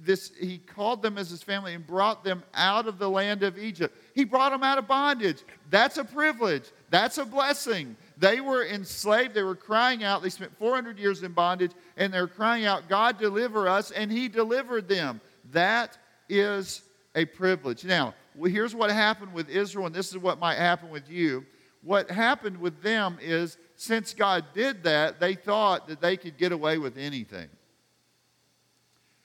this 0.00 0.32
he 0.38 0.58
called 0.58 1.02
them 1.02 1.18
as 1.18 1.30
his 1.30 1.42
family 1.42 1.74
and 1.74 1.86
brought 1.86 2.24
them 2.24 2.42
out 2.54 2.86
of 2.86 2.98
the 2.98 3.10
land 3.10 3.42
of 3.42 3.58
Egypt. 3.58 3.96
He 4.14 4.24
brought 4.24 4.52
them 4.52 4.62
out 4.62 4.78
of 4.78 4.86
bondage. 4.86 5.42
That's 5.70 5.98
a 5.98 6.04
privilege. 6.04 6.64
That's 6.90 7.18
a 7.18 7.24
blessing. 7.24 7.96
They 8.18 8.40
were 8.40 8.66
enslaved. 8.66 9.34
They 9.34 9.42
were 9.42 9.54
crying 9.54 10.02
out. 10.02 10.22
They 10.22 10.30
spent 10.30 10.56
400 10.58 10.98
years 10.98 11.22
in 11.22 11.32
bondage 11.32 11.72
and 11.96 12.12
they're 12.12 12.26
crying 12.26 12.66
out, 12.66 12.88
God, 12.88 13.18
deliver 13.18 13.68
us. 13.68 13.90
And 13.92 14.10
he 14.10 14.28
delivered 14.28 14.88
them. 14.88 15.20
That 15.52 15.96
is 16.28 16.82
a 17.14 17.24
privilege. 17.24 17.84
Now, 17.84 18.14
here's 18.44 18.74
what 18.74 18.90
happened 18.90 19.32
with 19.32 19.48
Israel, 19.48 19.86
and 19.86 19.94
this 19.94 20.10
is 20.10 20.18
what 20.18 20.38
might 20.38 20.56
happen 20.56 20.90
with 20.90 21.08
you. 21.08 21.46
What 21.82 22.10
happened 22.10 22.58
with 22.58 22.82
them 22.82 23.18
is 23.20 23.56
since 23.76 24.12
God 24.14 24.44
did 24.52 24.82
that, 24.82 25.20
they 25.20 25.34
thought 25.34 25.86
that 25.88 26.00
they 26.00 26.16
could 26.16 26.36
get 26.36 26.52
away 26.52 26.78
with 26.78 26.98
anything. 26.98 27.48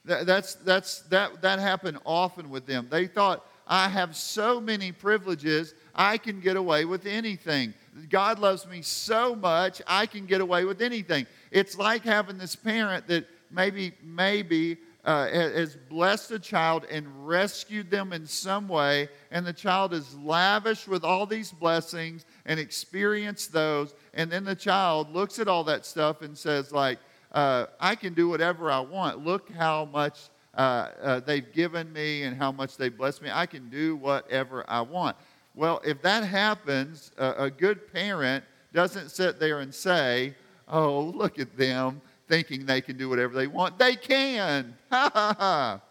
That, 0.06 0.26
that's, 0.26 0.56
that's, 0.56 1.00
that, 1.04 1.42
that 1.42 1.60
happened 1.60 1.98
often 2.06 2.50
with 2.50 2.66
them. 2.66 2.88
They 2.92 3.08
thought, 3.08 3.46
I 3.66 3.88
have 3.90 4.16
so 4.16 4.60
many 4.60 4.92
privileges, 4.92 5.74
I 5.96 6.18
can 6.18 6.40
get 6.40 6.58
away 6.58 6.86
with 6.86 7.06
anything. 7.06 7.74
God 8.10 8.40
loves 8.40 8.68
me 8.68 8.82
so 8.82 9.36
much, 9.36 9.82
I 9.86 10.06
can 10.06 10.26
get 10.26 10.42
away 10.42 10.66
with 10.66 10.82
anything. 10.82 11.28
It's 11.52 11.78
like 11.78 12.04
having 12.04 12.38
this 12.38 12.56
parent 12.56 13.08
that 13.08 13.28
maybe, 13.52 13.94
maybe 14.04 14.78
uh, 15.06 15.28
has 15.28 15.76
blessed 15.76 16.32
a 16.32 16.40
child 16.40 16.86
and 16.90 17.28
rescued 17.28 17.92
them 17.92 18.14
in 18.14 18.26
some 18.26 18.68
way, 18.68 19.10
and 19.32 19.46
the 19.46 19.54
child 19.54 19.94
is 19.94 20.16
lavish 20.16 20.88
with 20.88 21.04
all 21.04 21.26
these 21.26 21.52
blessings 21.52 22.26
and 22.46 22.60
experienced 22.60 23.52
those, 23.52 23.94
and 24.14 24.32
then 24.32 24.44
the 24.44 24.56
child 24.56 25.14
looks 25.14 25.40
at 25.40 25.48
all 25.48 25.64
that 25.66 25.86
stuff 25.86 26.22
and 26.22 26.38
says, 26.38 26.72
like, 26.72 27.00
uh, 27.34 27.66
I 27.80 27.96
can 27.96 28.14
do 28.14 28.30
whatever 28.30 28.72
I 28.72 28.80
want. 28.80 29.26
Look 29.26 29.52
how 29.52 29.86
much 29.86 30.20
uh, 30.56 30.90
uh 31.02 31.20
they've 31.20 31.52
given 31.52 31.92
me 31.92 32.24
and 32.24 32.38
how 32.38 32.52
much 32.52 32.78
they've 32.78 32.96
blessed 32.96 33.24
me. 33.24 33.30
I 33.34 33.48
can 33.48 33.70
do 33.70 33.96
whatever 33.96 34.64
I 34.68 34.82
want. 34.82 35.18
Well, 35.56 35.82
if 35.86 36.02
that 36.02 36.24
happens, 36.24 37.12
a 37.18 37.50
good 37.50 37.92
parent 37.94 38.44
doesn't 38.74 39.10
sit 39.10 39.40
there 39.40 39.60
and 39.60 39.74
say, 39.74 40.36
Oh, 40.68 41.02
look 41.02 41.40
at 41.40 41.56
them 41.58 42.02
thinking 42.28 42.66
they 42.66 42.82
can 42.82 42.98
do 42.98 43.10
whatever 43.10 43.34
they 43.34 43.48
want. 43.48 43.78
They 43.78 43.96
can. 43.96 44.76
Ha 44.92 45.12
ha 45.14 45.36
ha. 45.38 45.82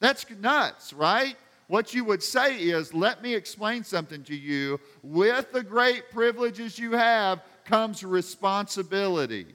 That's 0.00 0.26
nuts, 0.40 0.92
right? 0.92 1.36
What 1.68 1.94
you 1.94 2.04
would 2.04 2.22
say 2.22 2.58
is, 2.58 2.94
let 2.94 3.22
me 3.22 3.34
explain 3.34 3.82
something 3.82 4.22
to 4.24 4.36
you. 4.36 4.78
With 5.02 5.52
the 5.52 5.62
great 5.62 6.10
privileges 6.10 6.78
you 6.78 6.92
have 6.92 7.40
comes 7.64 8.04
responsibility. 8.04 9.46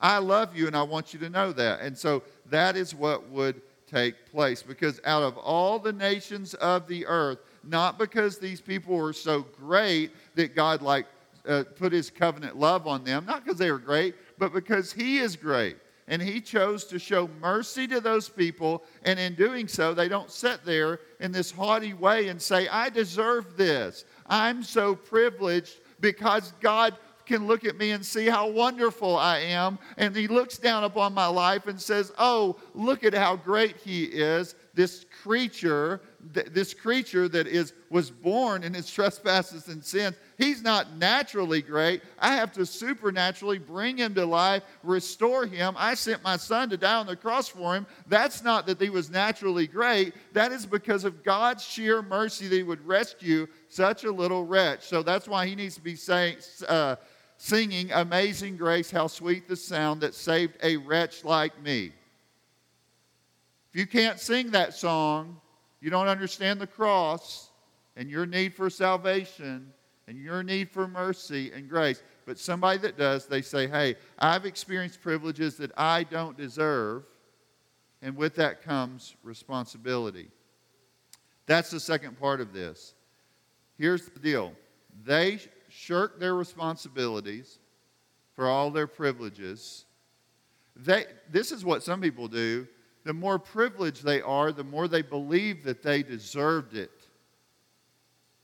I 0.00 0.18
love 0.18 0.56
you 0.56 0.66
and 0.66 0.76
I 0.76 0.82
want 0.82 1.12
you 1.12 1.18
to 1.20 1.30
know 1.30 1.52
that. 1.52 1.80
And 1.80 1.96
so 1.96 2.22
that 2.50 2.76
is 2.76 2.94
what 2.94 3.28
would 3.30 3.60
take 3.86 4.30
place 4.30 4.62
because 4.62 5.00
out 5.04 5.22
of 5.22 5.36
all 5.38 5.78
the 5.78 5.92
nations 5.92 6.54
of 6.54 6.86
the 6.86 7.06
earth, 7.06 7.38
not 7.68 7.98
because 7.98 8.38
these 8.38 8.60
people 8.60 8.96
were 8.96 9.12
so 9.12 9.42
great 9.58 10.10
that 10.34 10.54
God 10.54 10.82
like 10.82 11.06
uh, 11.46 11.64
put 11.76 11.92
his 11.92 12.10
covenant 12.10 12.58
love 12.58 12.86
on 12.86 13.04
them, 13.04 13.24
not 13.26 13.44
because 13.44 13.58
they 13.58 13.70
were 13.70 13.78
great, 13.78 14.14
but 14.38 14.52
because 14.52 14.92
He 14.92 15.18
is 15.18 15.36
great. 15.36 15.76
And 16.06 16.22
He 16.22 16.40
chose 16.40 16.84
to 16.86 16.98
show 16.98 17.28
mercy 17.40 17.86
to 17.88 18.00
those 18.00 18.28
people. 18.28 18.84
And 19.04 19.18
in 19.18 19.34
doing 19.34 19.68
so, 19.68 19.92
they 19.92 20.08
don't 20.08 20.30
sit 20.30 20.64
there 20.64 21.00
in 21.20 21.32
this 21.32 21.50
haughty 21.50 21.94
way 21.94 22.28
and 22.28 22.40
say, 22.40 22.68
I 22.68 22.88
deserve 22.88 23.56
this. 23.56 24.04
I'm 24.26 24.62
so 24.62 24.94
privileged 24.94 25.80
because 26.00 26.52
God 26.60 26.96
can 27.26 27.46
look 27.46 27.66
at 27.66 27.76
me 27.76 27.90
and 27.90 28.04
see 28.04 28.26
how 28.26 28.48
wonderful 28.48 29.16
I 29.16 29.38
am. 29.40 29.78
And 29.98 30.16
He 30.16 30.28
looks 30.28 30.56
down 30.56 30.84
upon 30.84 31.12
my 31.12 31.26
life 31.26 31.66
and 31.66 31.78
says, 31.78 32.12
Oh, 32.18 32.56
look 32.74 33.04
at 33.04 33.12
how 33.12 33.36
great 33.36 33.76
He 33.76 34.04
is. 34.04 34.54
This 34.74 35.04
creature, 35.22 36.00
this 36.20 36.74
creature 36.74 37.28
that 37.28 37.46
is 37.46 37.72
was 37.90 38.10
born 38.10 38.62
in 38.64 38.74
his 38.74 38.90
trespasses 38.90 39.68
and 39.68 39.84
sins 39.84 40.16
He's 40.38 40.62
not 40.62 40.96
naturally 40.96 41.60
great. 41.60 42.00
I 42.16 42.36
have 42.36 42.52
to 42.52 42.64
supernaturally 42.64 43.58
bring 43.58 43.96
him 43.96 44.14
to 44.14 44.24
life, 44.24 44.62
restore 44.84 45.46
him. 45.46 45.74
I 45.76 45.94
sent 45.94 46.22
my 46.22 46.36
son 46.36 46.70
to 46.70 46.76
die 46.76 46.94
on 46.94 47.08
the 47.08 47.16
cross 47.16 47.48
for 47.48 47.74
him. 47.74 47.88
That's 48.06 48.44
not 48.44 48.64
that 48.68 48.80
he 48.80 48.88
was 48.88 49.10
naturally 49.10 49.66
great. 49.66 50.14
That 50.32 50.52
is 50.52 50.64
because 50.64 51.04
of 51.04 51.24
God's 51.24 51.64
sheer 51.64 52.02
mercy 52.02 52.46
that 52.46 52.54
he 52.54 52.62
would 52.62 52.86
rescue 52.86 53.48
such 53.68 54.04
a 54.04 54.12
little 54.12 54.44
wretch. 54.44 54.86
So 54.86 55.02
that's 55.02 55.26
why 55.26 55.44
he 55.44 55.56
needs 55.56 55.74
to 55.74 55.80
be 55.80 55.96
saying, 55.96 56.36
uh, 56.68 56.94
singing, 57.36 57.90
Amazing 57.90 58.58
Grace, 58.58 58.92
how 58.92 59.08
sweet 59.08 59.48
the 59.48 59.56
sound 59.56 60.00
that 60.02 60.14
saved 60.14 60.56
a 60.62 60.76
wretch 60.76 61.24
like 61.24 61.60
me. 61.60 61.90
If 63.72 63.80
you 63.80 63.88
can't 63.88 64.20
sing 64.20 64.52
that 64.52 64.72
song, 64.72 65.40
you 65.80 65.90
don't 65.90 66.08
understand 66.08 66.60
the 66.60 66.66
cross 66.66 67.50
and 67.96 68.10
your 68.10 68.26
need 68.26 68.54
for 68.54 68.70
salvation 68.70 69.72
and 70.06 70.18
your 70.18 70.42
need 70.42 70.70
for 70.70 70.88
mercy 70.88 71.52
and 71.52 71.68
grace. 71.68 72.02
But 72.24 72.38
somebody 72.38 72.78
that 72.78 72.96
does, 72.96 73.26
they 73.26 73.42
say, 73.42 73.66
hey, 73.66 73.96
I've 74.18 74.46
experienced 74.46 75.02
privileges 75.02 75.56
that 75.58 75.70
I 75.76 76.04
don't 76.04 76.36
deserve, 76.36 77.04
and 78.02 78.16
with 78.16 78.34
that 78.36 78.62
comes 78.62 79.16
responsibility. 79.22 80.30
That's 81.46 81.70
the 81.70 81.80
second 81.80 82.18
part 82.18 82.40
of 82.40 82.52
this. 82.52 82.94
Here's 83.76 84.08
the 84.08 84.18
deal 84.18 84.52
they 85.04 85.38
shirk 85.68 86.18
their 86.18 86.34
responsibilities 86.34 87.58
for 88.34 88.46
all 88.46 88.70
their 88.70 88.86
privileges. 88.86 89.84
They, 90.74 91.06
this 91.30 91.52
is 91.52 91.64
what 91.64 91.82
some 91.82 92.00
people 92.00 92.28
do. 92.28 92.66
The 93.04 93.12
more 93.12 93.38
privileged 93.38 94.04
they 94.04 94.20
are, 94.20 94.52
the 94.52 94.64
more 94.64 94.88
they 94.88 95.02
believe 95.02 95.64
that 95.64 95.82
they 95.82 96.02
deserved 96.02 96.76
it. 96.76 96.90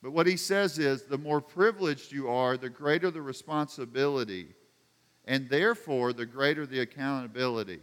But 0.03 0.13
what 0.13 0.27
he 0.27 0.37
says 0.37 0.79
is 0.79 1.05
the 1.05 1.19
more 1.19 1.41
privileged 1.41 2.13
you 2.13 2.29
are, 2.29 2.57
the 2.57 2.69
greater 2.69 3.11
the 3.11 3.23
responsibility, 3.23 4.49
and 5.25 5.49
therefore 5.49 6.13
the 6.13 6.27
greater 6.27 6.67
the 6.67 6.81
accountability. 6.81 7.81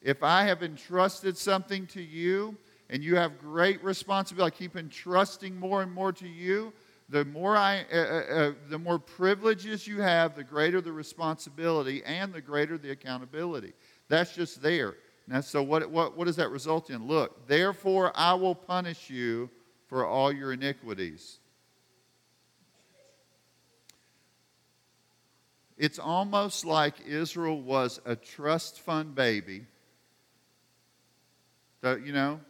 If 0.00 0.22
I 0.22 0.44
have 0.44 0.62
entrusted 0.62 1.36
something 1.36 1.86
to 1.88 2.00
you 2.00 2.56
and 2.90 3.02
you 3.02 3.16
have 3.16 3.40
great 3.40 3.82
responsibility, 3.82 4.54
I 4.54 4.56
keep 4.56 4.76
entrusting 4.76 5.58
more 5.58 5.82
and 5.82 5.92
more 5.92 6.12
to 6.12 6.28
you, 6.28 6.72
the 7.08 7.24
more, 7.24 7.56
I, 7.56 7.84
uh, 7.92 7.96
uh, 7.96 8.00
uh, 8.00 8.52
the 8.68 8.78
more 8.78 8.98
privileges 8.98 9.86
you 9.86 10.00
have, 10.00 10.34
the 10.34 10.44
greater 10.44 10.80
the 10.80 10.92
responsibility 10.92 12.02
and 12.04 12.32
the 12.32 12.40
greater 12.40 12.78
the 12.78 12.90
accountability. 12.90 13.72
That's 14.08 14.34
just 14.34 14.60
there. 14.60 14.94
Now, 15.28 15.40
so 15.40 15.62
what, 15.62 15.90
what, 15.90 16.16
what 16.16 16.26
does 16.26 16.36
that 16.36 16.50
result 16.50 16.90
in? 16.90 17.06
Look, 17.06 17.48
therefore 17.48 18.12
I 18.14 18.34
will 18.34 18.54
punish 18.54 19.10
you 19.10 19.50
for 19.88 20.06
all 20.06 20.32
your 20.32 20.52
iniquities. 20.52 21.38
It's 25.76 25.98
almost 25.98 26.64
like 26.64 26.94
Israel 27.06 27.60
was 27.60 28.00
a 28.04 28.16
trust 28.16 28.80
fund 28.80 29.14
baby. 29.14 29.66
You 31.82 32.12
know, 32.12 32.40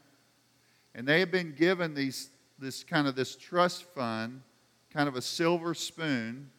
and 0.94 1.06
they 1.06 1.20
had 1.20 1.30
been 1.30 1.54
given 1.54 1.92
these, 1.92 2.30
this 2.58 2.82
kind 2.82 3.06
of 3.06 3.14
this 3.16 3.36
trust 3.36 3.84
fund, 3.84 4.40
kind 4.90 5.08
of 5.08 5.14
a 5.16 5.20
silver 5.20 5.74
spoon. 5.74 6.50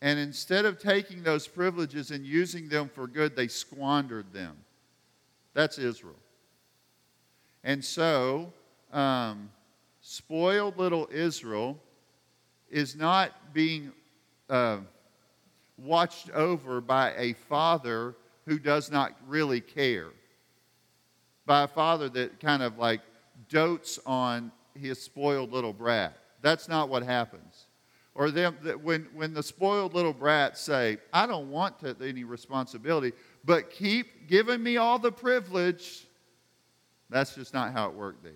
And 0.00 0.18
instead 0.18 0.64
of 0.64 0.80
taking 0.80 1.22
those 1.22 1.46
privileges 1.46 2.10
and 2.10 2.26
using 2.26 2.68
them 2.68 2.88
for 2.88 3.06
good, 3.06 3.36
they 3.36 3.46
squandered 3.46 4.32
them. 4.32 4.56
That's 5.54 5.78
Israel. 5.78 6.16
And 7.64 7.84
so, 7.84 8.52
um, 8.92 9.50
spoiled 10.00 10.78
little 10.78 11.08
Israel 11.12 11.78
is 12.70 12.96
not 12.96 13.52
being 13.52 13.92
uh, 14.50 14.78
watched 15.76 16.30
over 16.30 16.80
by 16.80 17.12
a 17.16 17.34
father 17.34 18.14
who 18.46 18.58
does 18.58 18.90
not 18.90 19.12
really 19.28 19.60
care, 19.60 20.08
by 21.46 21.62
a 21.62 21.68
father 21.68 22.08
that 22.08 22.40
kind 22.40 22.62
of 22.62 22.78
like 22.78 23.00
dotes 23.48 23.98
on 24.06 24.50
his 24.74 25.00
spoiled 25.00 25.52
little 25.52 25.72
brat. 25.72 26.16
That's 26.40 26.68
not 26.68 26.88
what 26.88 27.02
happens. 27.02 27.66
Or 28.14 28.30
them, 28.30 28.56
when, 28.82 29.08
when 29.14 29.32
the 29.32 29.42
spoiled 29.42 29.94
little 29.94 30.12
brats 30.12 30.60
say, 30.60 30.98
I 31.12 31.26
don't 31.26 31.50
want 31.50 31.78
to, 31.80 31.96
any 32.02 32.24
responsibility, 32.24 33.12
but 33.44 33.70
keep 33.70 34.28
giving 34.28 34.62
me 34.62 34.76
all 34.76 34.98
the 34.98 35.12
privilege 35.12 36.06
That's 37.10 37.34
just 37.34 37.52
not 37.52 37.72
how 37.72 37.88
it 37.88 37.94
worked 37.94 38.22
there. 38.22 38.32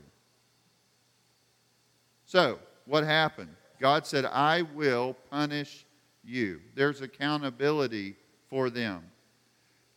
So, 2.26 2.58
what 2.84 3.04
happened? 3.04 3.56
God 3.80 4.06
said, 4.06 4.26
I 4.26 4.62
will 4.62 5.16
punish 5.30 5.86
you. 6.22 6.60
There's 6.74 7.00
accountability 7.00 8.16
for 8.48 8.68
them. 8.68 9.02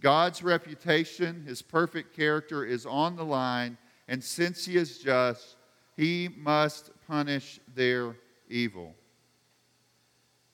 God's 0.02 0.42
reputation, 0.42 1.44
his 1.46 1.62
perfect 1.62 2.16
character 2.16 2.64
is 2.64 2.86
on 2.86 3.18
the 3.18 3.26
line, 3.26 3.78
and 4.08 4.24
since 4.24 4.66
he 4.66 4.78
is 4.78 5.00
just, 5.00 5.58
he 5.98 6.30
must 6.38 6.92
punish 7.06 7.60
their 7.76 8.16
evil. 8.48 8.96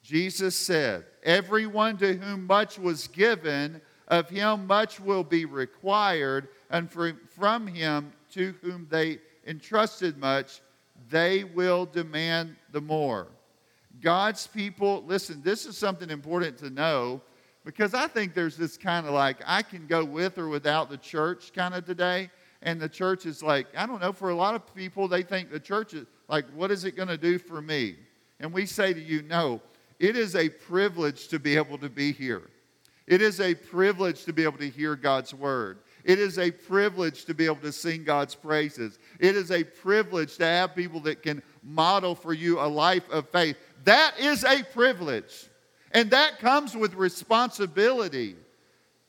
Jesus 0.02 0.56
said, 0.56 1.06
Everyone 1.24 1.98
to 1.98 2.14
whom 2.14 2.48
much 2.48 2.80
was 2.80 3.08
given, 3.08 3.82
of 4.08 4.30
him 4.30 4.68
much 4.68 5.00
will 5.00 5.24
be 5.24 5.46
required, 5.46 6.50
and 6.70 6.92
from 6.92 7.68
him 7.68 8.12
to 8.32 8.54
whom 8.62 8.88
they 8.90 9.20
entrusted 9.48 10.18
much, 10.18 10.62
they 11.10 11.44
will 11.44 11.86
demand 11.86 12.56
the 12.72 12.82
more. 12.82 13.28
God's 14.02 14.48
people, 14.48 15.04
listen, 15.08 15.42
this 15.44 15.66
is 15.66 15.78
something 15.78 16.10
important 16.10 16.58
to 16.60 16.70
know 16.70 17.22
because 17.64 17.94
I 17.94 18.08
think 18.08 18.34
there's 18.34 18.58
this 18.58 18.78
kind 18.78 19.08
of 19.08 19.14
like, 19.14 19.38
I 19.46 19.62
can 19.62 19.88
go 19.88 20.06
with 20.06 20.38
or 20.38 20.50
without 20.50 20.90
the 20.90 20.98
church 20.98 21.52
kind 21.54 21.74
of 21.74 21.86
today. 21.86 22.30
And 22.62 22.80
the 22.80 22.90
church 22.90 23.26
is 23.26 23.44
like, 23.44 23.68
I 23.76 23.86
don't 23.86 24.02
know, 24.02 24.12
for 24.12 24.30
a 24.30 24.36
lot 24.36 24.56
of 24.56 24.74
people, 24.76 25.08
they 25.08 25.24
think 25.24 25.52
the 25.52 25.60
church 25.60 25.94
is 25.94 26.06
like, 26.28 26.46
what 26.54 26.72
is 26.72 26.84
it 26.84 26.96
going 26.96 27.08
to 27.08 27.18
do 27.18 27.38
for 27.38 27.62
me? 27.62 27.96
And 28.40 28.52
we 28.52 28.66
say 28.66 28.94
to 28.94 29.00
you, 29.00 29.22
no, 29.22 29.62
it 30.00 30.16
is 30.16 30.36
a 30.36 30.50
privilege 30.50 31.28
to 31.30 31.40
be 31.40 31.56
able 31.56 31.78
to 31.80 31.90
be 31.90 32.12
here. 32.12 32.44
It 33.08 33.22
is 33.22 33.40
a 33.40 33.54
privilege 33.54 34.26
to 34.26 34.34
be 34.34 34.44
able 34.44 34.58
to 34.58 34.70
hear 34.70 34.96
God's 34.96 35.34
word. 35.34 35.80
It 36.04 36.20
is 36.20 36.38
a 36.38 36.52
privilege 36.52 37.26
to 37.26 37.34
be 37.34 37.46
able 37.46 37.56
to 37.58 37.72
sing 37.72 38.04
God's 38.04 38.36
praises. 38.36 39.00
It 39.20 39.36
is 39.36 39.52
a 39.52 39.64
privilege 39.64 40.38
to 40.38 40.46
have 40.46 40.76
people 40.76 41.00
that 41.02 41.24
can 41.24 41.42
model 41.64 42.16
for 42.16 42.34
you 42.34 42.60
a 42.60 42.68
life 42.68 43.10
of 43.12 43.30
faith. 43.30 43.58
That 43.84 44.20
is 44.20 44.44
a 44.44 44.64
privilege. 44.64 45.48
And 45.92 46.12
that 46.12 46.40
comes 46.40 46.76
with 46.76 46.94
responsibility. 46.96 48.36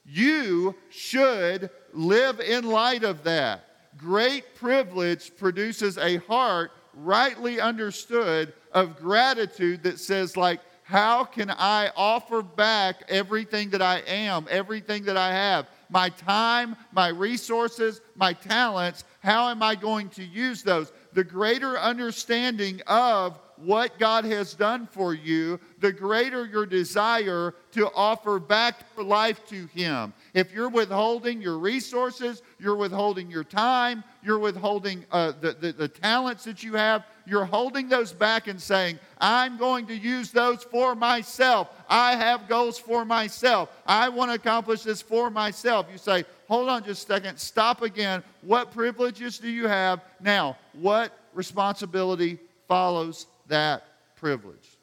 You 0.05 0.75
should 0.89 1.71
live 1.93 2.41
in 2.41 2.65
light 2.65 3.03
of 3.03 3.25
that. 3.25 3.65
Great 3.97 4.55
privilege 4.55 5.37
produces 5.37 5.99
a 5.99 6.17
heart 6.19 6.71
rightly 6.95 7.61
understood 7.61 8.53
of 8.73 8.97
gratitude 8.99 9.83
that 9.83 9.99
says, 9.99 10.37
like, 10.37 10.61
how 10.87 11.25
can 11.25 11.51
I 11.51 11.91
offer 11.97 12.43
back 12.43 13.03
everything 13.09 13.71
that 13.71 13.83
I 13.83 14.03
am, 14.07 14.47
everything 14.49 15.03
that 15.07 15.17
I 15.17 15.33
have? 15.33 15.67
My 15.91 16.11
time, 16.11 16.77
my 16.93 17.09
resources, 17.09 18.01
my 18.15 18.33
talents, 18.33 19.03
how 19.19 19.49
am 19.49 19.65
I 19.65 19.75
going 19.75 20.11
to 20.11 20.23
use 20.23 20.63
those? 20.63 20.93
The 21.13 21.25
greater 21.25 21.77
understanding 21.77 22.83
of 22.87 23.37
what 23.59 23.99
God 23.99 24.25
has 24.25 24.55
done 24.55 24.89
for 24.91 25.15
you, 25.15 25.59
the 25.81 25.93
greater 25.93 26.45
your 26.45 26.67
desire 26.67 27.55
to 27.73 27.91
offer 27.95 28.39
back 28.39 28.81
your 28.97 29.05
life 29.05 29.47
to 29.49 29.67
Him. 29.67 30.13
If 30.35 30.53
you're 30.53 30.69
withholding 30.69 31.41
your 31.41 31.59
resources, 31.59 32.43
you're 32.59 32.77
withholding 32.77 33.31
your 33.31 33.45
time, 33.45 34.05
you're 34.23 34.39
withholding 34.39 35.05
uh, 35.11 35.33
the, 35.41 35.53
the, 35.53 35.73
the 35.73 35.89
talents 35.89 36.45
that 36.45 36.63
you 36.63 36.75
have, 36.75 37.05
you're 37.27 37.45
holding 37.45 37.89
those 37.89 38.13
back 38.13 38.47
and 38.47 38.61
saying, 38.61 38.99
I'm 39.21 39.57
going 39.57 39.87
to 39.87 39.97
use 39.97 40.31
those 40.31 40.63
for 40.63 40.95
myself. 40.95 41.71
I 41.89 42.15
have 42.17 42.49
goals 42.49 42.79
for 42.79 43.05
myself. 43.05 43.71
I 43.87 44.09
want 44.09 44.31
to 44.31 44.37
accomplish 44.37 44.83
this 44.83 45.03
for 45.03 45.31
myself. 45.31 45.87
You 45.91 45.99
say, 45.99 46.25
hold 46.49 46.69
on 46.69 46.85
just 46.85 47.05
a 47.05 47.15
second, 47.15 47.39
stop 47.39 47.83
again. 47.83 48.23
What 48.43 48.73
privileges 48.73 49.39
do 49.39 49.49
you 49.49 49.67
have? 49.67 50.03
Now, 50.21 50.57
what 50.73 51.13
responsibility 51.35 52.39
follows 52.69 53.27
that 53.49 53.85
privilege? 54.17 54.79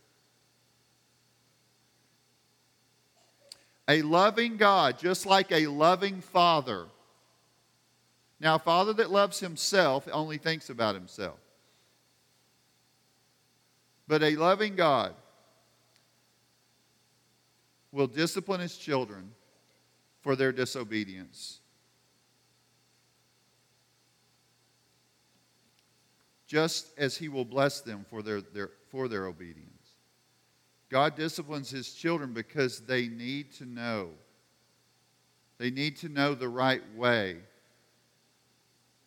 A 3.87 4.01
loving 4.01 4.57
God, 4.57 4.97
just 4.97 5.25
like 5.25 5.51
a 5.51 5.67
loving 5.67 6.21
father. 6.21 6.85
Now, 8.39 8.55
a 8.55 8.59
father 8.59 8.93
that 8.93 9.11
loves 9.11 9.39
himself 9.39 10.07
only 10.11 10.37
thinks 10.37 10.69
about 10.69 10.95
himself. 10.95 11.39
But 14.07 14.23
a 14.23 14.35
loving 14.35 14.75
God 14.75 15.13
will 17.91 18.07
discipline 18.07 18.59
his 18.59 18.77
children 18.77 19.31
for 20.21 20.35
their 20.35 20.51
disobedience. 20.51 21.59
Just 26.53 26.93
as 26.99 27.17
he 27.17 27.29
will 27.29 27.45
bless 27.45 27.81
them 27.81 28.05
for 28.11 28.21
their, 28.21 28.39
their, 28.39 28.69
for 28.91 29.07
their 29.07 29.25
obedience. 29.25 29.89
God 30.87 31.15
disciplines 31.15 31.71
his 31.71 31.95
children 31.95 32.31
because 32.31 32.81
they 32.81 33.07
need 33.07 33.51
to 33.53 33.65
know. 33.65 34.11
They 35.57 35.71
need 35.71 35.97
to 35.97 36.09
know 36.09 36.35
the 36.35 36.47
right 36.47 36.83
way. 36.95 37.37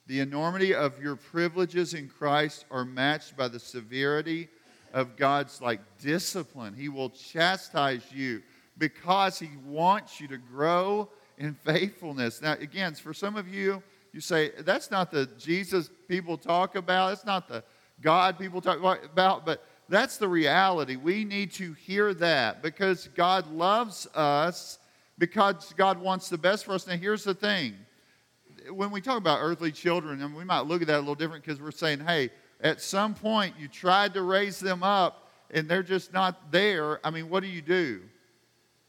The 0.09 0.19
enormity 0.19 0.75
of 0.75 1.01
your 1.01 1.15
privileges 1.15 1.95
in 1.95 2.09
Christ 2.09 2.65
are 2.69 2.85
matched 2.85 3.37
by 3.37 3.47
the 3.47 3.61
severity 3.61 4.49
of 4.93 5.17
God's 5.17 5.61
like 5.63 5.79
discipline. 6.01 6.75
He 6.75 6.89
will 6.89 7.11
chastise 7.11 8.11
you 8.13 8.43
because 8.77 9.39
he 9.39 9.51
wants 9.65 10.21
you 10.21 10.27
to 10.27 10.39
grow 10.39 11.11
in 11.39 11.55
faithfulness. 11.55 12.43
Now, 12.43 12.55
again, 12.55 12.97
for 12.97 13.15
some 13.15 13.37
of 13.37 13.47
you, 13.47 13.85
you 14.17 14.23
say, 14.23 14.51
that's 14.61 14.91
not 14.91 15.11
the 15.11 15.27
Jesus 15.39 15.91
people 16.09 16.39
talk 16.39 16.75
about. 16.75 17.11
That's 17.11 17.27
not 17.27 17.49
the 17.49 17.63
God 18.01 18.39
people 18.39 18.63
talk 18.63 18.79
about, 19.05 19.45
but 19.45 19.63
that's 19.91 20.17
the 20.17 20.27
reality. 20.27 20.97
We 20.97 21.23
need 21.23 21.53
to 21.53 21.75
hear 21.75 22.15
that 22.15 22.63
because 22.63 23.09
God 23.15 23.47
loves 23.53 24.07
us, 24.15 24.79
because 25.19 25.75
God 25.77 26.01
wants 26.01 26.31
the 26.31 26.39
best 26.39 26.65
for 26.65 26.73
us. 26.73 26.87
Now, 26.87 26.97
here's 26.97 27.25
the 27.25 27.35
thing. 27.35 27.75
When 28.71 28.91
we 28.91 29.03
talk 29.03 29.19
about 29.19 29.41
earthly 29.43 29.71
children, 29.71 30.23
and 30.23 30.35
we 30.35 30.45
might 30.45 30.65
look 30.65 30.81
at 30.81 30.89
that 30.89 30.97
a 30.97 31.01
little 31.01 31.15
different 31.15 31.45
because 31.45 31.61
we're 31.61 31.71
saying, 31.71 32.01
hey, 32.01 32.31
at 32.63 32.81
some 32.81 33.15
point 33.15 33.55
you 33.59 33.69
tried 33.69 34.15
to 34.15 34.23
raise 34.23 34.59
them 34.59 34.83
up 34.83 35.29
and 35.51 35.69
they're 35.69 35.83
just 35.83 36.15
not 36.15 36.51
there, 36.51 37.07
I 37.07 37.11
mean, 37.11 37.29
what 37.29 37.43
do 37.43 37.51
you 37.51 37.61
do? 37.61 38.01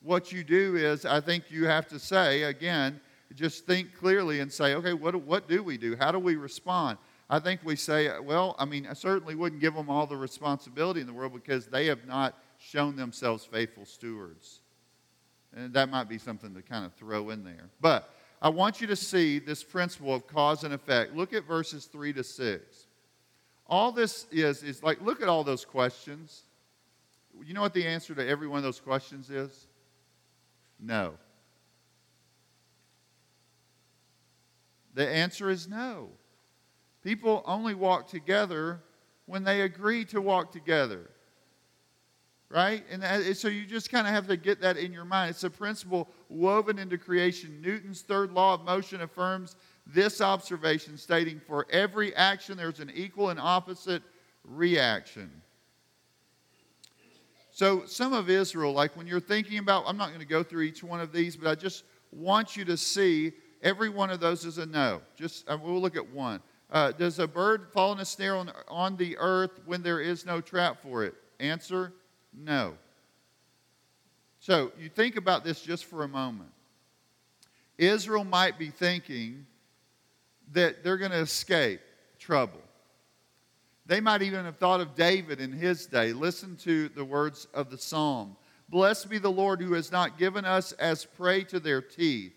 What 0.02 0.32
you 0.32 0.46
do 0.46 0.78
is, 0.78 1.06
I 1.06 1.20
think 1.20 1.52
you 1.52 1.66
have 1.66 1.86
to 1.90 2.00
say, 2.00 2.44
again, 2.44 3.02
just 3.36 3.66
think 3.66 3.96
clearly 3.96 4.40
and 4.40 4.52
say, 4.52 4.76
okay, 4.76 4.94
what, 4.94 5.16
what 5.16 5.48
do 5.48 5.64
we 5.64 5.78
do? 5.78 5.96
How 5.96 6.12
do 6.12 6.20
we 6.20 6.36
respond? 6.36 6.98
I 7.30 7.40
think 7.40 7.62
we 7.64 7.76
say, 7.76 8.10
well, 8.20 8.56
I 8.58 8.66
mean, 8.66 8.88
I 8.90 8.94
certainly 8.94 9.36
wouldn't 9.36 9.62
give 9.62 9.74
them 9.74 9.90
all 9.90 10.08
the 10.08 10.16
responsibility 10.16 11.02
in 11.02 11.08
the 11.08 11.14
world 11.14 11.34
because 11.34 11.68
they 11.68 11.88
have 11.88 12.06
not 12.08 12.38
shown 12.58 12.96
themselves 12.96 13.46
faithful 13.46 13.86
stewards. 13.86 14.62
And 15.54 15.74
that 15.74 15.90
might 15.90 16.08
be 16.08 16.18
something 16.18 16.54
to 16.56 16.62
kind 16.62 16.86
of 16.86 16.94
throw 16.94 17.30
in 17.32 17.44
there. 17.44 17.70
But 17.82 18.10
I 18.42 18.50
want 18.50 18.80
you 18.80 18.88
to 18.88 18.96
see 18.96 19.40
this 19.40 19.64
principle 19.64 20.14
of 20.14 20.28
cause 20.28 20.64
and 20.64 20.74
effect. 20.74 21.16
Look 21.16 21.34
at 21.34 21.46
verses 21.46 21.86
3 21.86 22.14
to 22.14 22.24
6 22.24 22.88
all 23.70 23.92
this 23.92 24.28
is, 24.32 24.64
is 24.64 24.82
like, 24.82 25.02
look 25.02 25.22
at 25.22 25.28
all 25.28 25.44
those 25.44 25.66
questions. 25.66 26.44
You 27.46 27.54
know 27.54 27.62
what 27.62 27.74
the 27.74 27.86
answer 27.86 28.16
to 28.16 28.28
every 28.28 28.48
one 28.48 28.58
of 28.58 28.64
those 28.64 28.80
questions 28.80 29.30
is? 29.30 29.68
No. 30.80 31.14
The 34.98 35.08
answer 35.08 35.52
is 35.52 35.68
no. 35.68 36.10
People 37.04 37.44
only 37.46 37.76
walk 37.76 38.08
together 38.08 38.82
when 39.28 39.44
they 39.44 39.62
agree 39.62 40.04
to 40.06 40.20
walk 40.20 40.52
together. 40.52 41.12
Right? 42.50 42.84
And 42.90 43.38
so 43.38 43.48
you 43.48 43.68
just 43.68 43.92
kind 43.92 44.08
of 44.08 44.14
have 44.14 44.28
to 44.28 44.36
get 44.36 44.60
that 44.62 44.76
in 44.76 44.92
your 44.92 45.06
mind. 45.06 45.30
It's 45.30 45.44
a 45.44 45.52
principle 45.52 46.10
woven 46.30 46.80
into 46.80 46.98
creation. 46.98 47.62
Newton's 47.62 48.02
third 48.02 48.32
law 48.32 48.56
of 48.56 48.62
motion 48.62 49.02
affirms 49.02 49.56
this 49.86 50.20
observation, 50.20 50.98
stating 50.98 51.40
for 51.46 51.68
every 51.70 52.16
action 52.16 52.58
there's 52.58 52.80
an 52.80 52.92
equal 52.96 53.30
and 53.30 53.40
opposite 53.40 54.02
reaction. 54.44 55.30
So, 57.52 57.86
some 57.86 58.14
of 58.14 58.32
Israel, 58.32 58.74
like 58.74 58.98
when 58.98 59.06
you're 59.06 59.20
thinking 59.20 59.60
about, 59.60 59.84
I'm 59.86 59.98
not 59.98 60.08
going 60.08 60.22
to 60.22 60.26
go 60.26 60.42
through 60.42 60.64
each 60.64 60.84
one 60.84 61.02
of 61.02 61.12
these, 61.12 61.36
but 61.36 61.48
I 61.50 61.54
just 61.54 61.84
want 62.12 62.58
you 62.58 62.66
to 62.66 62.78
see 62.78 63.34
every 63.62 63.90
one 63.90 64.10
of 64.10 64.20
those 64.20 64.46
is 64.46 64.58
a 64.58 64.66
no. 64.66 65.02
Just 65.16 65.50
uh, 65.50 65.58
we'll 65.62 65.82
look 65.82 65.96
at 65.96 66.10
one. 66.12 66.42
Uh, 66.70 66.92
does 66.92 67.20
a 67.20 67.28
bird 67.28 67.68
fall 67.72 67.94
in 67.94 68.00
a 68.00 68.06
snare 68.06 68.36
on, 68.36 68.52
on 68.68 68.98
the 68.98 69.18
earth 69.18 69.62
when 69.66 69.82
there 69.82 70.02
is 70.02 70.26
no 70.26 70.42
trap 70.42 70.82
for 70.82 71.04
it? 71.04 71.14
Answer 71.40 71.94
no. 72.34 72.74
So, 74.40 74.72
you 74.80 74.90
think 74.90 75.16
about 75.16 75.44
this 75.44 75.62
just 75.62 75.86
for 75.86 76.04
a 76.04 76.08
moment. 76.08 76.52
Israel 77.78 78.24
might 78.24 78.60
be 78.60 78.70
thinking, 78.70 79.46
that 80.54 80.84
they're 80.84 80.98
going 80.98 81.12
to 81.12 81.18
escape 81.18 81.82
trouble. 82.20 82.62
They 83.86 84.02
might 84.02 84.22
even 84.22 84.46
have 84.46 84.58
thought 84.58 84.82
of 84.82 84.96
David 84.96 85.40
in 85.40 85.52
his 85.52 85.86
day. 85.86 86.14
Listen 86.14 86.56
to 86.58 86.90
the 86.90 87.06
words 87.06 87.48
of 87.54 87.70
the 87.70 87.78
psalm 87.78 88.36
Blessed 88.70 89.10
be 89.10 89.18
the 89.18 89.32
Lord 89.32 89.62
who 89.62 89.74
has 89.74 89.94
not 89.94 90.18
given 90.18 90.44
us 90.44 90.74
as 90.74 91.06
prey 91.06 91.46
to 91.46 91.58
their 91.58 91.82
teeth. 91.82 92.34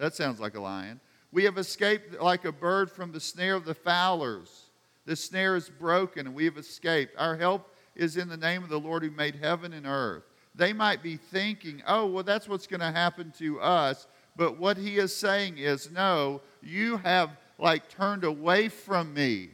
That 0.00 0.14
sounds 0.14 0.40
like 0.40 0.56
a 0.56 0.60
lion. 0.60 0.98
We 1.30 1.44
have 1.44 1.58
escaped 1.58 2.18
like 2.20 2.46
a 2.46 2.52
bird 2.52 2.90
from 2.90 3.12
the 3.12 3.20
snare 3.20 3.54
of 3.54 3.66
the 3.66 3.74
fowlers. 3.74 4.70
The 5.04 5.14
snare 5.14 5.56
is 5.56 5.68
broken 5.68 6.26
and 6.26 6.34
we 6.34 6.46
have 6.46 6.56
escaped. 6.56 7.14
Our 7.18 7.36
help 7.36 7.74
is 7.94 8.16
in 8.16 8.28
the 8.30 8.36
name 8.38 8.62
of 8.62 8.70
the 8.70 8.80
Lord 8.80 9.02
who 9.02 9.10
made 9.10 9.36
heaven 9.36 9.74
and 9.74 9.86
earth. 9.86 10.24
They 10.54 10.72
might 10.72 11.02
be 11.02 11.16
thinking, 11.16 11.82
oh, 11.86 12.06
well, 12.06 12.24
that's 12.24 12.48
what's 12.48 12.66
going 12.66 12.80
to 12.80 12.90
happen 12.90 13.30
to 13.38 13.60
us. 13.60 14.06
But 14.36 14.58
what 14.58 14.78
he 14.78 14.96
is 14.96 15.14
saying 15.14 15.58
is, 15.58 15.90
no, 15.90 16.40
you 16.62 16.96
have 16.96 17.36
like 17.58 17.90
turned 17.90 18.24
away 18.24 18.70
from 18.70 19.12
me. 19.12 19.50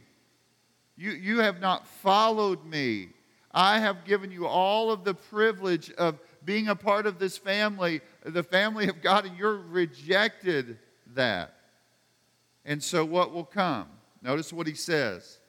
You, 0.95 1.11
you 1.11 1.39
have 1.39 1.59
not 1.59 1.85
followed 1.85 2.65
me. 2.65 3.09
I 3.51 3.79
have 3.79 4.05
given 4.05 4.31
you 4.31 4.47
all 4.47 4.91
of 4.91 5.03
the 5.03 5.13
privilege 5.13 5.91
of 5.93 6.19
being 6.45 6.69
a 6.69 6.75
part 6.75 7.05
of 7.05 7.19
this 7.19 7.37
family, 7.37 8.01
the 8.33 8.43
family 8.43 8.87
of 8.87 9.01
God, 9.01 9.25
and 9.25 9.37
you're 9.37 9.57
rejected 9.57 10.79
that. 11.13 11.53
And 12.65 12.83
so, 12.83 13.05
what 13.05 13.33
will 13.33 13.45
come? 13.45 13.87
Notice 14.21 14.51
what 14.51 14.67
he 14.67 14.73
says. 14.73 15.39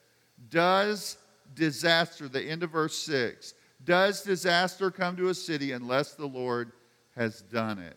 Does 0.50 1.18
disaster, 1.54 2.28
the 2.28 2.42
end 2.42 2.62
of 2.62 2.70
verse 2.70 2.96
6, 2.98 3.54
does 3.84 4.22
disaster 4.22 4.90
come 4.90 5.16
to 5.16 5.28
a 5.28 5.34
city 5.34 5.72
unless 5.72 6.14
the 6.14 6.26
Lord 6.26 6.72
has 7.16 7.42
done 7.42 7.78
it? 7.78 7.96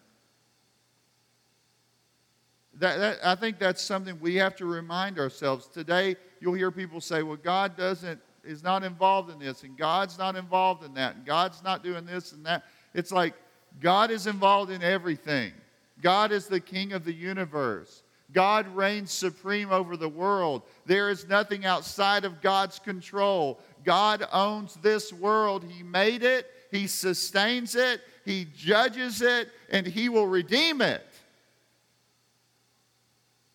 That, 2.76 2.98
that, 2.98 3.20
I 3.24 3.36
think 3.36 3.60
that's 3.60 3.82
something 3.82 4.18
we 4.20 4.36
have 4.36 4.56
to 4.56 4.66
remind 4.66 5.20
ourselves. 5.20 5.68
Today, 5.68 6.16
you'll 6.40 6.54
hear 6.54 6.72
people 6.72 7.02
say, 7.02 7.22
well, 7.22 7.38
God 7.38 7.76
doesn't, 7.78 8.20
is 8.44 8.64
not 8.64 8.84
involved 8.84 9.30
in 9.30 9.38
this, 9.38 9.64
and 9.64 9.78
God's 9.78 10.18
not 10.18 10.36
involved 10.36 10.84
in 10.84 10.94
that, 10.96 11.16
and 11.16 11.26
God's 11.26 11.62
not 11.64 11.84
doing 11.84 12.06
this 12.06 12.32
and 12.32 12.46
that. 12.46 12.64
It's 12.94 13.12
like 13.12 13.36
God 13.80 14.12
is 14.12 14.28
involved 14.28 14.72
in 14.72 14.84
everything. 14.84 15.54
God 16.02 16.32
is 16.32 16.48
the 16.48 16.60
king 16.60 16.94
of 16.94 17.06
the 17.06 17.14
universe. 17.14 18.04
God 18.34 18.68
reigns 18.76 19.12
supreme 19.12 19.72
over 19.72 19.98
the 19.98 20.10
world. 20.10 20.64
There 20.86 21.10
is 21.10 21.28
nothing 21.28 21.66
outside 21.66 22.24
of 22.24 22.42
God's 22.42 22.80
control. 22.80 23.60
God 23.84 24.26
owns 24.32 24.76
this 24.82 25.12
world. 25.12 25.66
He 25.68 25.84
made 25.84 26.24
it, 26.24 26.48
He 26.72 26.88
sustains 26.88 27.76
it, 27.76 28.02
He 28.26 28.48
judges 28.56 29.22
it, 29.22 29.50
and 29.70 29.86
He 29.86 30.10
will 30.10 30.28
redeem 30.28 30.82
it. 30.82 31.06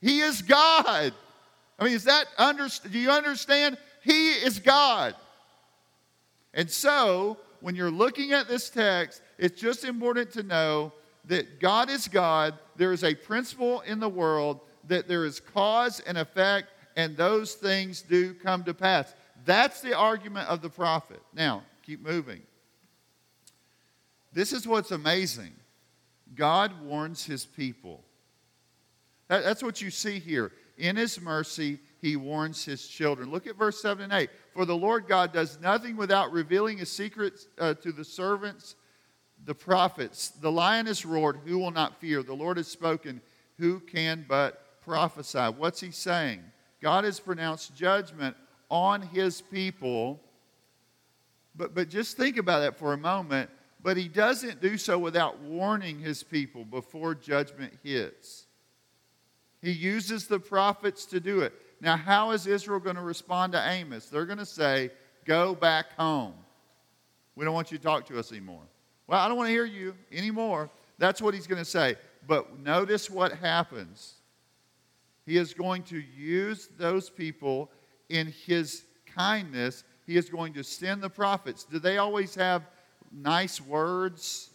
He 0.01 0.21
is 0.21 0.43
God. 0.43 1.15
I 1.79 1.85
mean, 1.85 1.95
is 1.95 2.05
that 2.05 2.27
under, 2.39 2.69
do 2.91 2.99
you 2.99 3.11
understand? 3.11 3.79
He 4.03 4.33
is 4.33 4.59
God. 4.59 5.15
And 6.55 6.71
so, 6.71 7.39
when 7.61 7.75
you're 7.75 7.91
looking 7.91 8.33
at 8.33 8.49
this 8.49 8.71
text, 8.71 9.21
it's 9.39 9.61
just 9.61 9.85
important 9.85 10.31
to 10.33 10.43
know 10.43 10.93
that 11.27 11.61
God 11.61 11.91
is 11.91 12.09
God. 12.09 12.55
There 12.77 12.93
is 12.93 13.05
a 13.05 13.15
principle 13.15 13.81
in 13.83 14.01
the 14.01 14.09
world 14.09 14.61
that 14.89 15.09
there 15.09 15.25
is 15.25 15.41
cause 15.41 16.01
and 16.01 16.17
effect, 16.17 16.69
and 16.97 17.17
those 17.17 17.55
things 17.55 18.03
do 18.03 18.35
come 18.35 18.65
to 18.65 18.75
pass. 18.75 19.15
That's 19.45 19.81
the 19.81 19.95
argument 19.95 20.49
of 20.49 20.63
the 20.63 20.71
prophet. 20.71 21.21
Now, 21.35 21.63
keep 21.83 22.03
moving. 22.03 22.43
This 24.33 24.53
is 24.53 24.67
what's 24.67 24.91
amazing 24.91 25.53
God 26.35 26.83
warns 26.83 27.25
his 27.25 27.45
people. 27.47 28.05
That, 29.29 29.45
that's 29.45 29.63
what 29.63 29.81
you 29.81 29.91
see 29.91 30.19
here. 30.19 30.53
In 30.77 30.97
his 30.97 31.21
mercy, 31.21 31.79
he 32.03 32.17
warns 32.17 32.65
his 32.65 32.87
children. 32.87 33.31
Look 33.31 33.47
at 33.47 33.57
verse 33.57 33.81
7 33.81 34.05
and 34.05 34.13
8. 34.13 34.29
For 34.53 34.67
the 34.67 34.77
Lord 34.77 35.09
God 35.09 35.33
does 35.33 35.59
nothing 35.61 35.97
without 35.97 36.33
revealing 36.33 36.79
his 36.79 36.93
secrets 36.93 37.49
uh, 37.59 37.75
to 37.75 37.93
the 37.93 38.05
servants, 38.05 38.75
the 39.47 39.55
prophets. 39.55 40.29
The 40.29 40.53
lion 40.53 40.87
has 40.87 41.07
roared, 41.07 41.39
who 41.47 41.59
will 41.59 41.71
not 41.71 42.01
fear? 42.01 42.23
The 42.23 42.35
Lord 42.35 42.59
has 42.59 42.69
spoken, 42.69 43.23
who 43.59 43.81
can 43.81 44.27
but 44.29 44.81
prophesy? 44.83 45.39
What's 45.57 45.81
he 45.81 45.93
saying? 45.93 46.43
God 46.83 47.05
has 47.05 47.19
pronounced 47.19 47.75
judgment 47.75 48.37
on 48.69 49.01
his 49.01 49.41
people. 49.41 50.21
But, 51.55 51.75
but 51.75 51.89
just 51.89 52.17
think 52.17 52.37
about 52.37 52.61
that 52.61 52.77
for 52.77 52.93
a 52.93 52.99
moment. 52.99 53.49
But 53.83 53.97
he 53.97 54.09
doesn't 54.09 54.61
do 54.61 54.77
so 54.77 54.99
without 54.99 55.39
warning 55.41 56.01
his 56.01 56.23
people 56.23 56.65
before 56.65 57.15
judgment 57.15 57.73
hits. 57.85 58.47
He 59.63 59.71
uses 59.71 60.27
the 60.27 60.41
prophets 60.41 61.07
to 61.07 61.21
do 61.21 61.41
it. 61.41 61.53
Now, 61.81 61.97
how 61.97 62.33
is 62.33 62.47
Israel 62.47 62.81
going 62.81 62.97
to 62.97 63.03
respond 63.03 63.53
to 63.53 63.69
Amos? 63.69 64.07
They're 64.07 64.27
going 64.27 64.39
to 64.39 64.47
say, 64.47 64.91
Go 65.25 65.57
back 65.57 65.93
home. 65.97 66.35
We 67.35 67.45
don't 67.45 67.53
want 67.53 67.73
you 67.73 67.79
to 67.79 67.83
talk 67.83 68.07
to 68.07 68.19
us 68.19 68.31
anymore. 68.31 68.63
Well, 69.07 69.21
I 69.21 69.29
don't 69.29 69.37
want 69.37 69.49
to 69.49 69.53
hear 69.53 69.65
you 69.65 69.95
anymore. 70.13 70.71
That's 70.99 71.23
what 71.23 71.35
he's 71.35 71.47
going 71.47 71.63
to 71.63 71.69
say. 71.69 71.97
But 72.27 72.59
notice 72.59 73.09
what 73.09 73.33
happens. 73.33 74.15
He 75.27 75.37
is 75.37 75.55
going 75.55 75.83
to 75.85 75.99
use 75.99 76.69
those 76.79 77.11
people 77.11 77.71
in 78.09 78.33
his 78.47 78.85
kindness. 79.15 79.85
He 80.07 80.17
is 80.17 80.29
going 80.29 80.55
to 80.55 80.63
send 80.63 81.03
the 81.03 81.11
prophets. 81.11 81.65
Do 81.65 81.79
they 81.79 81.99
always 81.99 82.35
have 82.35 82.63
nice 83.13 83.61
words? 83.61 84.51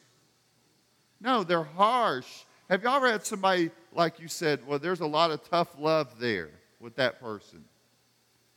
No, 1.19 1.43
they're 1.43 1.63
harsh. 1.63 2.43
Have 2.69 2.83
y'all 2.83 2.95
ever 2.95 3.11
had 3.11 3.25
somebody, 3.25 3.69
like 3.93 4.19
you 4.19 4.27
said, 4.27 4.65
well, 4.65 4.79
there's 4.79 5.01
a 5.01 5.05
lot 5.05 5.31
of 5.31 5.47
tough 5.49 5.75
love 5.77 6.19
there 6.19 6.49
with 6.79 6.95
that 6.95 7.19
person? 7.19 7.63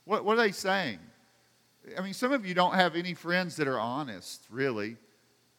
What, 0.04 0.24
what 0.24 0.34
are 0.38 0.42
they 0.42 0.52
saying? 0.52 0.98
I 1.98 2.00
mean, 2.00 2.14
some 2.14 2.32
of 2.32 2.46
you 2.46 2.54
don't 2.54 2.74
have 2.74 2.96
any 2.96 3.14
friends 3.14 3.56
that 3.56 3.68
are 3.68 3.78
honest, 3.78 4.46
really. 4.50 4.96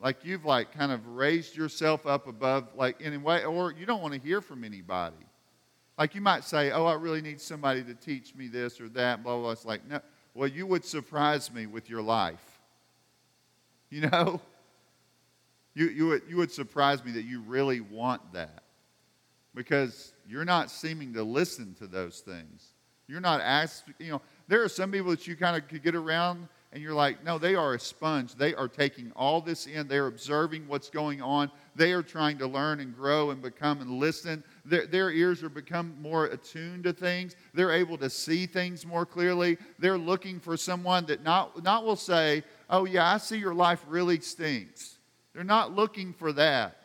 Like 0.06 0.24
you've 0.24 0.46
like 0.46 0.72
kind 0.72 0.92
of 0.92 1.08
raised 1.08 1.58
yourself 1.58 2.06
up 2.06 2.28
above, 2.28 2.68
like 2.76 3.02
in 3.02 3.16
a 3.16 3.20
way, 3.20 3.44
or 3.44 3.72
you 3.72 3.88
don't 3.88 4.04
want 4.04 4.14
to 4.14 4.20
hear 4.20 4.40
from 4.40 4.64
anybody. 4.64 5.16
Like 5.98 6.14
you 6.14 6.22
might 6.22 6.44
say, 6.44 6.70
"Oh, 6.70 6.86
I 6.86 6.94
really 6.94 7.24
need 7.24 7.42
somebody 7.42 7.84
to 7.84 7.96
teach 7.96 8.36
me 8.36 8.48
this 8.48 8.80
or 8.80 8.88
that." 8.90 9.24
Blah 9.24 9.34
blah. 9.34 9.42
blah. 9.42 9.52
It's 9.54 9.66
like, 9.66 9.84
no. 9.90 10.00
Well, 10.36 10.48
you 10.48 10.68
would 10.68 10.86
surprise 10.86 11.52
me 11.52 11.66
with 11.66 11.90
your 11.90 12.04
life. 12.04 12.62
You 13.90 14.02
know. 14.02 14.42
You, 15.78 15.90
you, 15.90 16.08
would, 16.08 16.22
you 16.30 16.38
would 16.38 16.54
surprise 16.54 17.04
me 17.04 17.12
that 17.12 17.26
you 17.26 17.42
really 17.42 17.82
want 17.82 18.32
that 18.32 18.64
because 19.54 20.14
you're 20.26 20.46
not 20.46 20.72
seeming 20.72 21.14
to 21.16 21.24
listen 21.24 21.74
to 21.80 21.86
those 21.86 22.22
things. 22.22 22.70
You're 23.10 23.20
not 23.20 23.42
asking, 23.42 23.96
you 24.00 24.12
know, 24.14 24.22
there 24.48 24.64
are 24.64 24.70
some 24.70 24.90
people 24.90 25.12
that 25.12 25.28
you 25.28 25.36
kind 25.36 25.58
of 25.58 25.68
could 25.68 25.84
get 25.84 25.94
around 25.94 26.48
and 26.76 26.84
you're 26.84 26.94
like, 26.94 27.24
no, 27.24 27.40
they 27.40 27.56
are 27.56 27.74
a 27.74 27.80
sponge. 27.80 28.36
They 28.36 28.54
are 28.54 28.68
taking 28.68 29.12
all 29.16 29.42
this 29.42 29.66
in. 29.66 29.88
They're 29.88 30.06
observing 30.06 30.68
what's 30.68 30.92
going 30.92 31.22
on. 31.22 31.50
They 31.76 31.94
are 31.94 32.04
trying 32.04 32.38
to 32.40 32.48
learn 32.48 32.82
and 32.82 32.96
grow 32.96 33.32
and 33.32 33.42
become 33.42 33.82
and 33.82 33.90
listen. 33.90 34.44
Their, 34.66 34.86
their 34.86 35.10
ears 35.10 35.42
are 35.42 35.50
become 35.50 35.96
more 36.00 36.26
attuned 36.26 36.84
to 36.84 36.94
things. 36.94 37.36
They're 37.56 37.72
able 37.72 37.98
to 38.00 38.10
see 38.12 38.46
things 38.46 38.86
more 38.86 39.08
clearly. 39.08 39.58
They're 39.80 39.98
looking 39.98 40.40
for 40.40 40.56
someone 40.56 41.08
that 41.08 41.24
not, 41.24 41.64
not 41.64 41.84
will 41.84 41.96
say, 41.96 42.44
oh, 42.70 42.86
yeah, 42.86 43.12
I 43.12 43.18
see 43.18 43.38
your 43.38 43.56
life 43.56 43.84
really 43.88 44.20
stinks 44.20 44.96
they're 45.36 45.44
not 45.44 45.76
looking 45.76 46.14
for 46.14 46.32
that. 46.34 46.78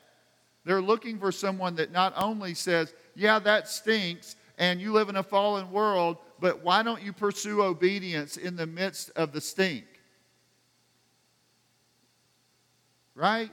They're 0.65 0.83
looking 0.83 1.21
for 1.21 1.31
someone 1.31 1.77
that 1.77 1.93
not 1.93 2.13
only 2.17 2.55
says, 2.55 2.93
Yeah, 3.15 3.39
that 3.39 3.69
stinks, 3.69 4.35
and 4.59 4.81
you 4.81 4.93
live 4.93 5.09
in 5.09 5.17
a 5.17 5.23
fallen 5.23 5.71
world, 5.71 6.19
but 6.41 6.63
why 6.63 6.83
don't 6.83 7.03
you 7.03 7.13
pursue 7.13 7.63
obedience 7.63 8.37
in 8.37 8.57
the 8.57 8.67
midst 8.67 9.11
of 9.17 9.33
the 9.33 9.41
stink? 9.41 9.85
Right? 13.15 13.51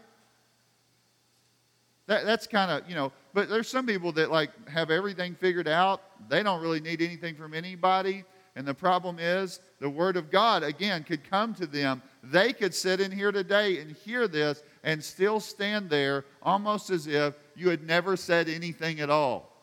That, 2.08 2.26
that's 2.26 2.47
kind 2.47 2.71
of, 2.71 2.89
you 2.89 2.95
know, 2.95 3.12
but 3.34 3.50
there's 3.50 3.67
some 3.67 3.86
people 3.86 4.12
that 4.13 4.32
like 4.32 4.50
have 4.69 4.89
everything 4.89 5.36
figured 5.36 5.67
out. 5.67 6.02
They 6.30 6.41
don't 6.41 6.62
really 6.62 6.80
need 6.80 7.02
anything 7.02 7.36
from 7.36 7.54
anybody. 7.54 8.23
And 8.56 8.67
the 8.67 8.73
problem 8.73 9.19
is, 9.19 9.60
the 9.80 9.89
Word 9.89 10.17
of 10.17 10.32
God, 10.32 10.63
again, 10.63 11.04
could 11.04 11.30
come 11.30 11.54
to 11.56 11.67
them. 11.67 12.02
They 12.23 12.54
could 12.54 12.73
sit 12.73 13.00
in 13.00 13.12
here 13.12 13.32
today 13.32 13.80
and 13.80 13.91
hear 13.91 14.28
this 14.28 14.63
and 14.84 15.04
still 15.04 15.39
stand 15.39 15.91
there 15.91 16.26
almost 16.41 16.89
as 16.89 17.06
if 17.06 17.38
you 17.56 17.69
had 17.69 17.84
never 17.84 18.17
said 18.17 18.50
anything 18.50 19.00
at 19.00 19.12
all. 19.12 19.54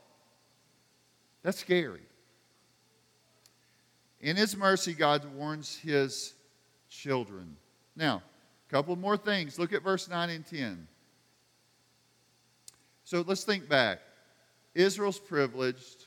That's 1.42 1.58
scary. 1.58 2.02
In 4.24 4.36
His 4.36 4.56
mercy, 4.56 4.94
God 4.94 5.22
warns 5.34 5.76
His 5.76 6.32
children. 6.88 7.56
Now, 7.94 8.22
a 8.66 8.70
couple 8.70 8.96
more 8.96 9.18
things. 9.18 9.58
Look 9.58 9.74
at 9.74 9.82
verse 9.82 10.08
9 10.08 10.30
and 10.30 10.46
10. 10.46 10.88
So 13.04 13.22
let's 13.26 13.44
think 13.44 13.68
back. 13.68 14.00
Israel's 14.74 15.18
privileged. 15.18 16.06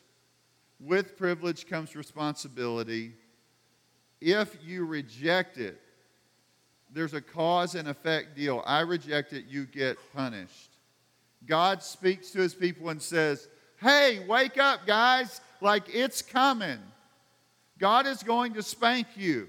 With 0.79 1.15
privilege 1.15 1.67
comes 1.67 1.95
responsibility. 1.95 3.13
If 4.19 4.57
you 4.65 4.85
reject 4.87 5.59
it, 5.59 5.79
there's 6.91 7.13
a 7.13 7.21
cause 7.21 7.75
and 7.75 7.87
effect 7.87 8.35
deal. 8.35 8.63
I 8.65 8.79
reject 8.79 9.33
it, 9.33 9.45
you 9.47 9.65
get 9.67 9.95
punished. 10.15 10.71
God 11.45 11.83
speaks 11.83 12.31
to 12.31 12.39
his 12.39 12.55
people 12.55 12.89
and 12.89 12.99
says, 12.99 13.47
Hey, 13.79 14.25
wake 14.27 14.57
up, 14.57 14.87
guys, 14.87 15.39
like 15.61 15.83
it's 15.93 16.23
coming. 16.23 16.79
God 17.79 18.07
is 18.07 18.23
going 18.23 18.53
to 18.53 18.63
spank 18.63 19.07
you. 19.15 19.47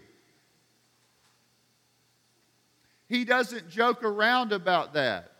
He 3.08 3.24
doesn't 3.24 3.70
joke 3.70 4.04
around 4.04 4.52
about 4.52 4.92
that. 4.94 5.32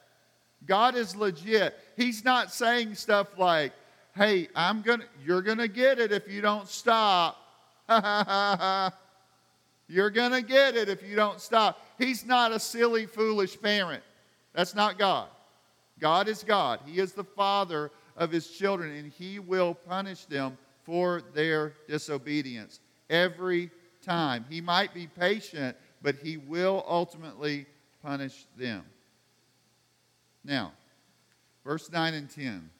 God 0.67 0.97
is 0.97 1.15
legit. 1.15 1.79
He's 1.97 2.25
not 2.25 2.53
saying 2.53 2.95
stuff 2.95 3.39
like, 3.39 3.73
hey, 4.17 4.49
I'm 4.55 4.83
gonna, 4.83 5.05
you're 5.25 5.43
going 5.43 5.59
to 5.59 5.69
get 5.69 5.99
it 5.99 6.11
if 6.13 6.29
you 6.29 6.41
don't 6.41 6.67
stop. 6.67 7.37
you're 9.89 10.11
going 10.11 10.33
to 10.33 10.43
get 10.43 10.77
it 10.77 10.89
if 10.89 11.03
you 11.03 11.15
don't 11.15 11.41
stop. 11.41 11.81
He's 11.99 12.25
not 12.25 12.53
a 12.53 12.59
silly, 12.59 13.07
foolish 13.07 13.61
parent. 13.61 14.03
That's 14.55 14.75
not 14.75 14.99
God. 14.99 15.29
God 16.01 16.29
is 16.29 16.43
God. 16.43 16.81
He 16.87 17.01
is 17.01 17.13
the 17.13 17.25
father 17.25 17.91
of 18.17 18.31
his 18.31 18.49
children, 18.49 18.95
and 18.97 19.13
he 19.13 19.39
will 19.39 19.75
punish 19.75 20.25
them 20.25 20.57
for 20.89 21.21
their 21.35 21.75
disobedience 21.87 22.81
every 23.11 23.71
time. 24.03 24.47
He 24.49 24.63
might 24.63 24.95
be 24.95 25.07
patient, 25.07 25.77
but 26.01 26.15
he 26.15 26.39
will 26.39 26.83
ultimately 26.89 27.67
punish 28.03 28.47
them. 28.57 28.87
Now, 30.43 30.73
verse 31.63 31.93
9 31.93 32.15
and 32.15 32.31
10. 32.31 32.71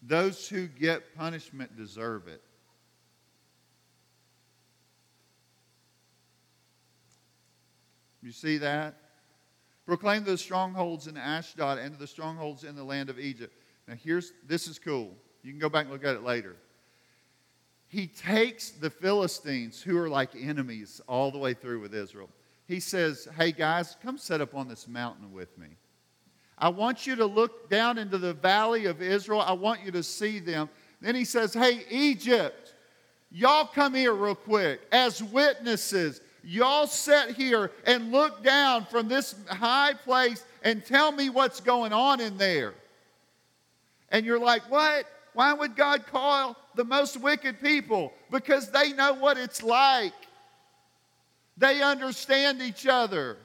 Those 0.00 0.48
who 0.48 0.68
get 0.68 1.16
punishment 1.16 1.76
deserve 1.76 2.28
it. 2.28 2.40
You 8.22 8.30
see 8.30 8.58
that? 8.58 8.94
Proclaim 9.86 10.22
the 10.22 10.38
strongholds 10.38 11.08
in 11.08 11.16
Ashdod 11.16 11.78
and 11.78 11.98
the 11.98 12.06
strongholds 12.06 12.62
in 12.62 12.76
the 12.76 12.84
land 12.84 13.10
of 13.10 13.18
Egypt. 13.18 13.52
Now, 13.88 13.94
here's 14.00 14.32
this 14.46 14.68
is 14.68 14.78
cool. 14.78 15.16
You 15.42 15.50
can 15.50 15.58
go 15.58 15.68
back 15.68 15.86
and 15.86 15.92
look 15.92 16.04
at 16.04 16.14
it 16.14 16.22
later. 16.22 16.54
He 17.92 18.06
takes 18.06 18.70
the 18.70 18.88
Philistines, 18.88 19.82
who 19.82 19.98
are 19.98 20.08
like 20.08 20.30
enemies 20.34 21.02
all 21.06 21.30
the 21.30 21.36
way 21.36 21.52
through 21.52 21.82
with 21.82 21.94
Israel. 21.94 22.30
He 22.66 22.80
says, 22.80 23.28
Hey 23.36 23.52
guys, 23.52 23.98
come 24.02 24.16
set 24.16 24.40
up 24.40 24.54
on 24.54 24.66
this 24.66 24.88
mountain 24.88 25.30
with 25.30 25.58
me. 25.58 25.66
I 26.56 26.70
want 26.70 27.06
you 27.06 27.16
to 27.16 27.26
look 27.26 27.68
down 27.68 27.98
into 27.98 28.16
the 28.16 28.32
valley 28.32 28.86
of 28.86 29.02
Israel. 29.02 29.42
I 29.42 29.52
want 29.52 29.82
you 29.84 29.90
to 29.90 30.02
see 30.02 30.38
them. 30.38 30.70
Then 31.02 31.14
he 31.14 31.26
says, 31.26 31.52
Hey, 31.52 31.84
Egypt, 31.90 32.74
y'all 33.30 33.66
come 33.66 33.92
here 33.92 34.14
real 34.14 34.36
quick 34.36 34.80
as 34.90 35.22
witnesses. 35.22 36.22
Y'all 36.42 36.86
sit 36.86 37.36
here 37.36 37.72
and 37.84 38.10
look 38.10 38.42
down 38.42 38.86
from 38.86 39.06
this 39.06 39.34
high 39.50 39.92
place 39.92 40.46
and 40.62 40.82
tell 40.82 41.12
me 41.12 41.28
what's 41.28 41.60
going 41.60 41.92
on 41.92 42.22
in 42.22 42.38
there. 42.38 42.72
And 44.08 44.24
you're 44.24 44.40
like, 44.40 44.62
What? 44.70 45.04
Why 45.34 45.52
would 45.52 45.76
God 45.76 46.06
call 46.06 46.56
the 46.74 46.84
most 46.84 47.20
wicked 47.20 47.60
people? 47.60 48.12
Because 48.30 48.70
they 48.70 48.92
know 48.92 49.14
what 49.14 49.38
it's 49.38 49.62
like. 49.62 50.14
They 51.56 51.82
understand 51.82 52.62
each 52.62 52.86
other. 52.86 53.36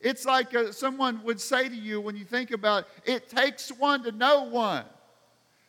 It's 0.00 0.26
like 0.26 0.52
a, 0.52 0.68
uh, 0.68 0.72
someone 0.72 1.22
would 1.24 1.40
say 1.40 1.68
to 1.68 1.74
you 1.74 2.00
when 2.00 2.14
you 2.14 2.24
think 2.26 2.50
about 2.50 2.86
it, 3.06 3.14
it 3.14 3.28
takes 3.30 3.70
one 3.70 4.02
to 4.04 4.12
know 4.12 4.42
one. 4.44 4.84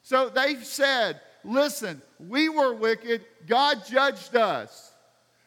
So 0.04 0.30
they've 0.30 0.64
said, 0.64 1.22
listen, 1.46 2.02
we 2.20 2.50
were 2.50 2.74
wicked, 2.74 3.24
God 3.48 3.86
judged 3.86 4.36
us. 4.36 4.92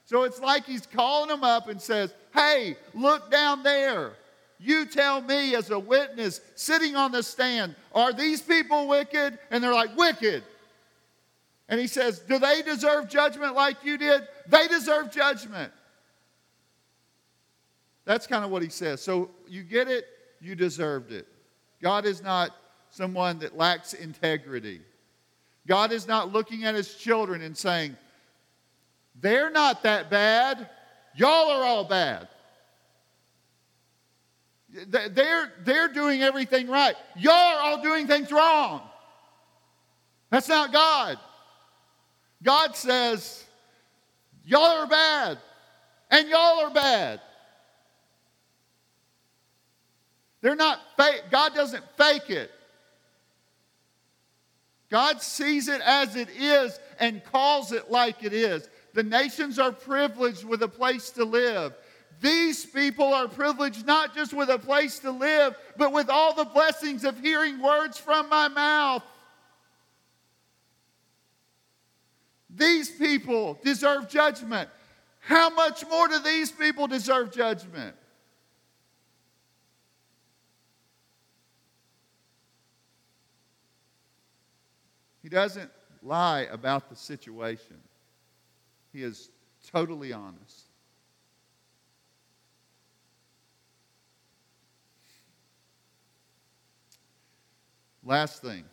So 0.07 0.23
it's 0.23 0.41
like 0.41 0.65
he's 0.65 0.87
calling 0.87 1.29
them 1.29 1.45
up 1.45 1.69
and 1.69 1.81
says, 1.81 2.15
hey, 2.35 2.77
look 2.95 3.31
down 3.31 3.63
there. 3.63 4.15
You 4.59 4.87
tell 4.87 5.21
me 5.21 5.55
as 5.55 5.71
a 5.71 5.79
witness 5.79 6.41
sitting 6.55 6.97
on 6.97 7.13
the 7.13 7.23
stand, 7.23 7.75
are 7.95 8.13
these 8.13 8.41
people 8.41 8.89
wicked? 8.89 9.39
And 9.51 9.63
they're 9.63 9.75
like, 9.75 9.95
wicked. 9.97 10.43
And 11.69 11.79
he 11.79 11.87
says, 11.87 12.21
do 12.21 12.39
they 12.39 12.63
deserve 12.63 13.09
judgment 13.09 13.55
like 13.55 13.85
you 13.85 13.99
did? 13.99 14.23
They 14.47 14.69
deserve 14.69 15.11
judgment. 15.11 15.73
That's 18.05 18.27
kind 18.27 18.45
of 18.45 18.51
what 18.51 18.63
he 18.63 18.71
says. 18.71 19.03
So 19.03 19.31
you 19.47 19.63
get 19.63 19.89
it, 19.89 20.07
you 20.41 20.55
deserved 20.55 21.13
it. 21.13 21.27
God 21.83 22.07
is 22.07 22.23
not 22.23 22.57
someone 22.91 23.39
that 23.41 23.57
lacks 23.57 23.93
integrity. 23.93 24.81
God 25.67 25.93
is 25.93 26.09
not 26.09 26.33
looking 26.33 26.65
at 26.65 26.75
his 26.75 26.95
children 26.95 27.43
and 27.43 27.55
saying, 27.57 27.97
they're 29.21 29.51
not 29.51 29.83
that 29.83 30.11
bad. 30.11 30.71
Y'all 31.17 31.51
are 31.51 31.65
all 31.65 31.85
bad. 31.85 32.29
They're, 34.87 35.53
they're 35.65 35.89
doing 35.89 36.23
everything 36.23 36.69
right. 36.69 36.95
Y'all 37.17 37.35
are 37.35 37.61
all 37.61 37.83
doing 37.83 38.07
things 38.07 38.33
wrong. 38.33 38.81
That's 40.31 40.49
not 40.49 40.73
God. 40.73 41.19
God 42.43 42.77
says, 42.77 43.45
y'all 44.45 44.83
are 44.83 44.87
bad, 44.87 45.39
and 46.11 46.29
y'all 46.29 46.61
are 46.61 46.71
bad. 46.71 47.21
They're 50.41 50.57
not 50.57 50.81
fake. 50.97 51.25
God 51.31 51.55
doesn't 51.55 51.85
fake 51.97 52.31
it. 52.31 52.51
God 54.91 55.21
sees 55.21 55.69
it 55.69 55.81
as 55.83 56.17
it 56.17 56.29
is 56.31 56.79
and 56.99 57.23
calls 57.25 57.73
it 57.73 57.91
like 57.91 58.25
it 58.25 58.33
is. 58.33 58.69
The 58.95 59.03
nations 59.03 59.59
are 59.59 59.73
privileged 59.73 60.45
with 60.45 60.63
a 60.63 60.69
place 60.69 61.11
to 61.11 61.25
live. 61.25 61.75
These 62.21 62.67
people 62.67 63.13
are 63.13 63.29
privileged 63.29 63.87
not 63.87 64.15
just 64.15 64.33
with 64.33 64.49
a 64.49 64.59
place 64.59 64.99
to 65.01 65.11
live, 65.11 65.57
but 65.77 65.93
with 65.93 66.09
all 66.09 66.35
the 66.35 66.45
blessings 66.45 67.05
of 67.05 67.21
hearing 67.21 67.61
words 67.61 67.99
from 67.99 68.29
my 68.29 68.49
mouth. 68.49 69.03
These 72.59 72.91
people 72.91 73.59
deserve 73.63 74.09
judgment. 74.09 74.69
How 75.21 75.49
much 75.51 75.87
more 75.89 76.09
do 76.09 76.19
these 76.19 76.51
people 76.51 76.87
deserve 76.87 77.31
judgment? 77.33 77.95
He 85.23 85.29
doesn't 85.29 85.71
lie 86.03 86.49
about 86.51 86.89
the 86.89 86.97
situation, 86.97 87.77
he 88.93 89.03
is 89.03 89.31
totally 89.71 90.13
honest. 90.13 90.65
Last 98.03 98.41
thing 98.41 98.65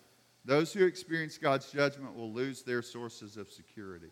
those 0.46 0.72
who 0.72 0.86
experience 0.86 1.38
God's 1.38 1.72
judgment 1.72 2.16
will 2.16 2.32
lose 2.32 2.62
their 2.62 2.84
sources 2.84 3.36
of 3.36 3.50
security. 3.50 4.12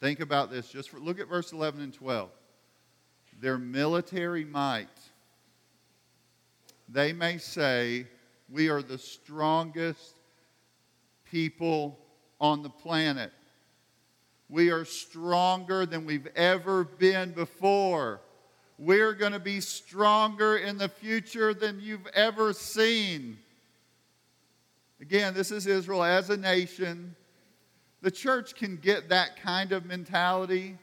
Think 0.00 0.20
about 0.20 0.50
this. 0.50 0.68
Just 0.68 0.90
for, 0.90 0.98
look 0.98 1.20
at 1.20 1.28
verse 1.28 1.52
11 1.52 1.80
and 1.80 1.94
12. 1.94 2.28
Their 3.40 3.58
military 3.58 4.44
might. 4.44 4.88
They 6.88 7.12
may 7.12 7.38
say, 7.38 8.06
we 8.50 8.68
are 8.68 8.82
the 8.82 8.98
strongest 8.98 10.16
people 11.24 11.98
on 12.40 12.62
the 12.62 12.70
planet. 12.70 13.32
We 14.48 14.70
are 14.70 14.84
stronger 14.84 15.86
than 15.86 16.06
we've 16.06 16.28
ever 16.36 16.84
been 16.84 17.32
before. 17.32 18.20
We're 18.78 19.14
going 19.14 19.32
to 19.32 19.38
be 19.38 19.60
stronger 19.60 20.56
in 20.58 20.78
the 20.78 20.88
future 20.88 21.54
than 21.54 21.80
you've 21.80 22.06
ever 22.08 22.52
seen. 22.52 23.38
Again, 25.00 25.34
this 25.34 25.50
is 25.50 25.66
Israel 25.66 26.04
as 26.04 26.30
a 26.30 26.36
nation. 26.36 27.14
The 28.02 28.10
church 28.10 28.54
can 28.54 28.76
get 28.76 29.08
that 29.08 29.40
kind 29.40 29.72
of 29.72 29.86
mentality, 29.86 30.76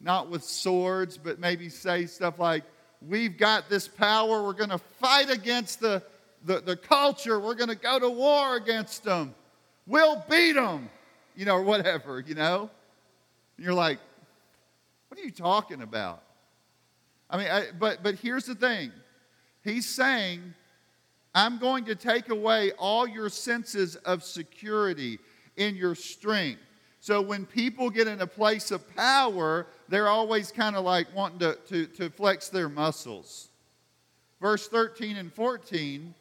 not 0.00 0.28
with 0.28 0.44
swords, 0.44 1.16
but 1.16 1.38
maybe 1.38 1.68
say 1.68 2.06
stuff 2.06 2.38
like, 2.38 2.64
We've 3.00 3.38
got 3.38 3.70
this 3.70 3.86
power, 3.86 4.42
we're 4.42 4.54
going 4.54 4.70
to 4.70 4.78
fight 4.78 5.30
against 5.30 5.78
the 5.78 6.02
the, 6.44 6.60
the 6.60 6.76
culture. 6.76 7.38
We're 7.38 7.54
going 7.54 7.68
to 7.68 7.74
go 7.74 7.98
to 7.98 8.10
war 8.10 8.56
against 8.56 9.04
them. 9.04 9.34
We'll 9.86 10.22
beat 10.28 10.52
them, 10.52 10.90
you 11.34 11.44
know, 11.44 11.56
or 11.56 11.62
whatever, 11.62 12.20
you 12.20 12.34
know. 12.34 12.70
And 13.56 13.64
you're 13.64 13.74
like, 13.74 13.98
what 15.08 15.20
are 15.20 15.24
you 15.24 15.30
talking 15.30 15.82
about? 15.82 16.22
I 17.30 17.36
mean, 17.36 17.48
I, 17.48 17.66
but, 17.78 18.02
but 18.02 18.14
here's 18.16 18.44
the 18.44 18.54
thing 18.54 18.92
He's 19.62 19.86
saying, 19.86 20.54
I'm 21.34 21.58
going 21.58 21.84
to 21.86 21.94
take 21.94 22.30
away 22.30 22.72
all 22.78 23.06
your 23.06 23.28
senses 23.28 23.96
of 23.96 24.22
security 24.22 25.18
in 25.56 25.76
your 25.76 25.94
strength. 25.94 26.60
So 27.00 27.20
when 27.20 27.46
people 27.46 27.90
get 27.90 28.08
in 28.08 28.20
a 28.20 28.26
place 28.26 28.70
of 28.70 28.88
power, 28.96 29.66
they're 29.88 30.08
always 30.08 30.50
kind 30.50 30.74
of 30.74 30.84
like 30.84 31.06
wanting 31.14 31.38
to, 31.40 31.54
to, 31.68 31.86
to 31.86 32.10
flex 32.10 32.48
their 32.48 32.68
muscles. 32.68 33.48
Verse 34.40 34.68
13 34.68 35.16
and 35.16 35.32
14 35.32 36.14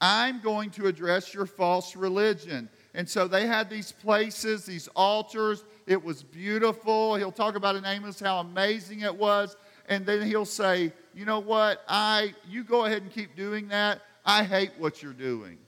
I'm 0.00 0.40
going 0.42 0.68
to 0.72 0.86
address 0.86 1.32
your 1.32 1.46
false 1.46 1.96
religion. 1.96 2.68
And 2.94 3.08
so 3.08 3.26
they 3.26 3.46
had 3.46 3.70
these 3.70 3.90
places, 3.90 4.66
these 4.66 4.86
altars. 4.88 5.64
It 5.86 6.02
was 6.02 6.22
beautiful. 6.22 7.14
He'll 7.14 7.32
talk 7.32 7.56
about 7.56 7.74
in 7.74 7.86
Amos 7.86 8.20
how 8.20 8.40
amazing 8.40 9.00
it 9.00 9.16
was. 9.16 9.56
And 9.88 10.06
then 10.06 10.22
he'll 10.26 10.44
say, 10.44 10.92
you 11.14 11.24
know 11.24 11.40
what? 11.40 11.82
I 11.88 12.34
you 12.48 12.64
go 12.64 12.84
ahead 12.84 13.02
and 13.02 13.10
keep 13.10 13.36
doing 13.36 13.68
that. 13.68 14.00
I 14.24 14.44
hate 14.44 14.72
what 14.78 15.02
you're 15.02 15.12
doing. 15.12 15.58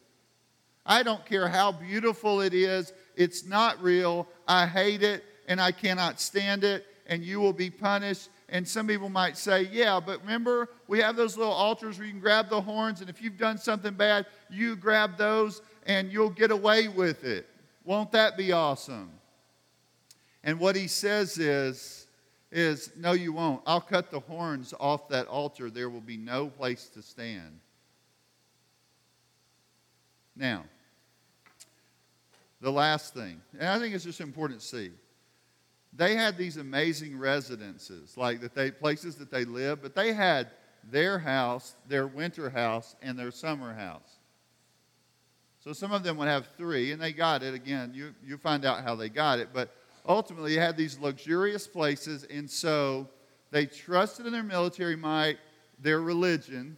I 0.84 1.02
don't 1.02 1.24
care 1.26 1.48
how 1.48 1.72
beautiful 1.72 2.40
it 2.40 2.54
is. 2.54 2.92
It's 3.16 3.44
not 3.44 3.82
real. 3.82 4.28
I 4.46 4.66
hate 4.66 5.02
it 5.02 5.24
and 5.48 5.60
I 5.60 5.72
cannot 5.72 6.20
stand 6.20 6.64
it. 6.64 6.86
And 7.06 7.22
you 7.22 7.40
will 7.40 7.52
be 7.52 7.70
punished. 7.70 8.30
And 8.48 8.66
some 8.66 8.86
people 8.86 9.08
might 9.08 9.36
say, 9.36 9.68
yeah, 9.72 9.98
but 9.98 10.20
remember, 10.20 10.68
we 10.86 11.00
have 11.00 11.16
those 11.16 11.36
little 11.36 11.52
altars 11.52 11.98
where 11.98 12.06
you 12.06 12.12
can 12.12 12.20
grab 12.20 12.48
the 12.48 12.60
horns, 12.60 13.00
and 13.00 13.10
if 13.10 13.20
you've 13.20 13.38
done 13.38 13.58
something 13.58 13.94
bad, 13.94 14.26
you 14.48 14.76
grab 14.76 15.16
those 15.16 15.62
and 15.84 16.12
you'll 16.12 16.30
get 16.30 16.52
away 16.52 16.86
with 16.86 17.24
it. 17.24 17.48
Won't 17.84 18.12
that 18.12 18.36
be 18.36 18.52
awesome? 18.52 19.10
And 20.44 20.60
what 20.60 20.76
he 20.76 20.86
says 20.86 21.38
is, 21.38 22.05
is 22.56 22.90
no, 22.96 23.12
you 23.12 23.34
won't. 23.34 23.60
I'll 23.66 23.82
cut 23.82 24.10
the 24.10 24.20
horns 24.20 24.72
off 24.80 25.10
that 25.10 25.26
altar. 25.26 25.68
There 25.68 25.90
will 25.90 26.00
be 26.00 26.16
no 26.16 26.48
place 26.48 26.88
to 26.94 27.02
stand. 27.02 27.60
Now, 30.34 30.64
the 32.62 32.72
last 32.72 33.12
thing, 33.12 33.42
and 33.58 33.68
I 33.68 33.78
think 33.78 33.94
it's 33.94 34.04
just 34.04 34.22
important 34.22 34.60
to 34.60 34.66
see. 34.66 34.90
They 35.92 36.14
had 36.14 36.38
these 36.38 36.56
amazing 36.56 37.18
residences, 37.18 38.16
like 38.16 38.40
that 38.40 38.54
they 38.54 38.70
places 38.70 39.16
that 39.16 39.30
they 39.30 39.44
lived, 39.44 39.82
but 39.82 39.94
they 39.94 40.14
had 40.14 40.48
their 40.90 41.18
house, 41.18 41.74
their 41.88 42.06
winter 42.06 42.48
house, 42.48 42.96
and 43.02 43.18
their 43.18 43.30
summer 43.30 43.74
house. 43.74 44.16
So 45.60 45.74
some 45.74 45.92
of 45.92 46.02
them 46.02 46.16
would 46.16 46.28
have 46.28 46.48
three, 46.56 46.92
and 46.92 47.02
they 47.02 47.12
got 47.12 47.42
it. 47.42 47.52
Again, 47.52 47.92
you, 47.94 48.14
you 48.24 48.38
find 48.38 48.64
out 48.64 48.82
how 48.82 48.94
they 48.94 49.10
got 49.10 49.40
it. 49.40 49.48
But 49.52 49.74
ultimately, 50.06 50.54
they 50.54 50.60
had 50.60 50.76
these 50.76 50.98
luxurious 50.98 51.66
places, 51.66 52.24
and 52.24 52.50
so 52.50 53.08
they 53.50 53.66
trusted 53.66 54.26
in 54.26 54.32
their 54.32 54.42
military 54.42 54.96
might, 54.96 55.38
their 55.78 56.00
religion, 56.00 56.76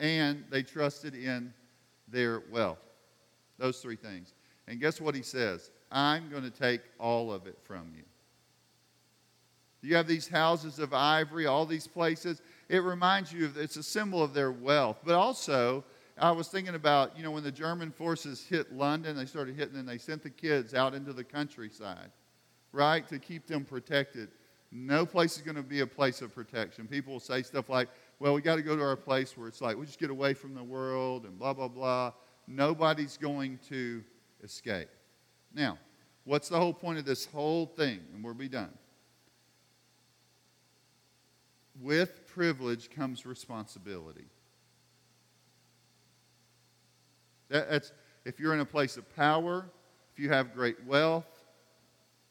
and 0.00 0.44
they 0.50 0.62
trusted 0.62 1.14
in 1.14 1.52
their 2.08 2.42
wealth. 2.50 2.78
Those 3.58 3.80
three 3.80 3.96
things. 3.96 4.34
And 4.66 4.80
guess 4.80 5.00
what 5.00 5.14
he 5.14 5.22
says? 5.22 5.70
I'm 5.90 6.28
going 6.30 6.44
to 6.44 6.50
take 6.50 6.82
all 6.98 7.32
of 7.32 7.46
it 7.46 7.58
from 7.64 7.92
you. 7.96 8.04
You 9.80 9.96
have 9.96 10.06
these 10.06 10.28
houses 10.28 10.78
of 10.78 10.92
ivory, 10.92 11.46
all 11.46 11.64
these 11.64 11.86
places. 11.86 12.42
It 12.68 12.82
reminds 12.82 13.32
you 13.32 13.46
of, 13.46 13.56
it's 13.56 13.76
a 13.76 13.82
symbol 13.82 14.22
of 14.22 14.34
their 14.34 14.50
wealth. 14.50 14.98
But 15.04 15.14
also, 15.14 15.84
I 16.18 16.32
was 16.32 16.48
thinking 16.48 16.74
about, 16.74 17.16
you 17.16 17.22
know, 17.22 17.30
when 17.30 17.44
the 17.44 17.52
German 17.52 17.92
forces 17.92 18.44
hit 18.44 18.72
London, 18.72 19.16
they 19.16 19.24
started 19.24 19.54
hitting 19.56 19.76
and 19.76 19.88
they 19.88 19.98
sent 19.98 20.22
the 20.22 20.30
kids 20.30 20.74
out 20.74 20.94
into 20.94 21.12
the 21.12 21.22
countryside, 21.22 22.10
right, 22.72 23.06
to 23.08 23.18
keep 23.18 23.46
them 23.46 23.64
protected. 23.64 24.28
No 24.70 25.06
place 25.06 25.36
is 25.36 25.42
going 25.42 25.56
to 25.56 25.62
be 25.62 25.80
a 25.80 25.86
place 25.86 26.20
of 26.20 26.34
protection. 26.34 26.86
People 26.86 27.14
will 27.14 27.20
say 27.20 27.42
stuff 27.42 27.68
like, 27.68 27.88
well, 28.20 28.34
we 28.34 28.42
got 28.42 28.56
to 28.56 28.62
go 28.62 28.76
to 28.76 28.82
our 28.82 28.96
place 28.96 29.36
where 29.36 29.48
it's 29.48 29.60
like, 29.60 29.76
we 29.76 29.86
just 29.86 29.98
get 29.98 30.10
away 30.10 30.34
from 30.34 30.54
the 30.54 30.62
world 30.62 31.24
and 31.24 31.38
blah, 31.38 31.54
blah, 31.54 31.68
blah. 31.68 32.12
Nobody's 32.46 33.16
going 33.16 33.58
to 33.68 34.02
escape. 34.42 34.88
Now, 35.54 35.78
what's 36.24 36.48
the 36.48 36.58
whole 36.58 36.74
point 36.74 36.98
of 36.98 37.04
this 37.04 37.26
whole 37.26 37.66
thing? 37.66 38.00
And 38.14 38.22
we'll 38.22 38.34
be 38.34 38.48
done. 38.48 38.72
With 41.80 42.26
privilege 42.26 42.90
comes 42.90 43.24
responsibility. 43.24 44.26
That's 47.48 47.92
if 48.24 48.38
you're 48.38 48.52
in 48.52 48.60
a 48.60 48.66
place 48.66 48.96
of 48.96 49.14
power, 49.16 49.64
if 50.12 50.18
you 50.18 50.28
have 50.28 50.52
great 50.52 50.84
wealth, 50.84 51.37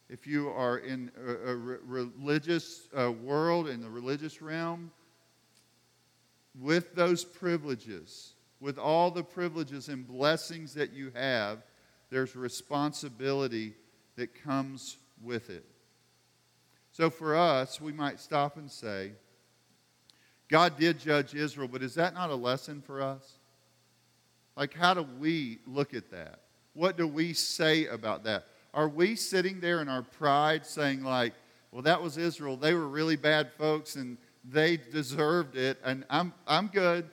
if 0.10 0.26
you 0.26 0.50
are 0.50 0.78
in 0.78 1.12
a, 1.26 1.52
a 1.52 1.56
religious 1.56 2.88
uh, 2.98 3.12
world, 3.12 3.68
in 3.68 3.82
the 3.82 3.90
religious 3.90 4.42
realm, 4.42 4.92
with 6.60 6.96
those 6.96 7.24
privileges, 7.24 8.34
with 8.60 8.78
all 8.80 9.12
the 9.12 9.24
privileges 9.24 9.90
and 9.90 10.08
blessings 10.08 10.74
that 10.74 10.94
you 10.94 11.12
have, 11.14 11.64
there's 12.10 12.36
responsibility 12.36 13.74
that 14.16 14.34
comes 14.44 14.98
with 15.22 15.50
it. 15.50 15.66
So 16.92 17.10
for 17.10 17.36
us, 17.36 17.80
we 17.80 17.92
might 17.92 18.20
stop 18.20 18.58
and 18.58 18.72
say, 18.72 19.12
God 20.50 20.80
did 20.80 21.00
judge 21.00 21.36
Israel, 21.36 21.68
but 21.68 21.84
is 21.84 21.96
that 21.96 22.14
not 22.14 22.30
a 22.30 22.36
lesson 22.36 22.82
for 22.82 23.02
us? 23.02 23.40
Like, 24.56 24.74
how 24.74 24.94
do 24.94 25.06
we 25.20 25.60
look 25.68 25.94
at 25.94 26.10
that? 26.12 26.40
What 26.74 26.98
do 26.98 27.08
we 27.08 27.34
say 27.34 27.86
about 27.86 28.24
that? 28.24 28.46
Are 28.78 28.88
we 28.88 29.16
sitting 29.16 29.60
there 29.60 29.82
in 29.82 29.90
our 29.90 30.04
pride 30.04 30.64
saying, 30.64 31.04
like, 31.04 31.34
well, 31.72 31.82
that 31.82 32.00
was 32.00 32.16
Israel. 32.16 32.56
They 32.56 32.76
were 32.76 32.88
really 32.88 33.16
bad 33.16 33.52
folks 33.54 33.96
and 33.96 34.20
they 34.46 34.78
deserved 34.78 35.58
it, 35.58 35.80
and 35.84 36.06
I'm, 36.12 36.32
I'm 36.46 36.68
good. 36.68 37.10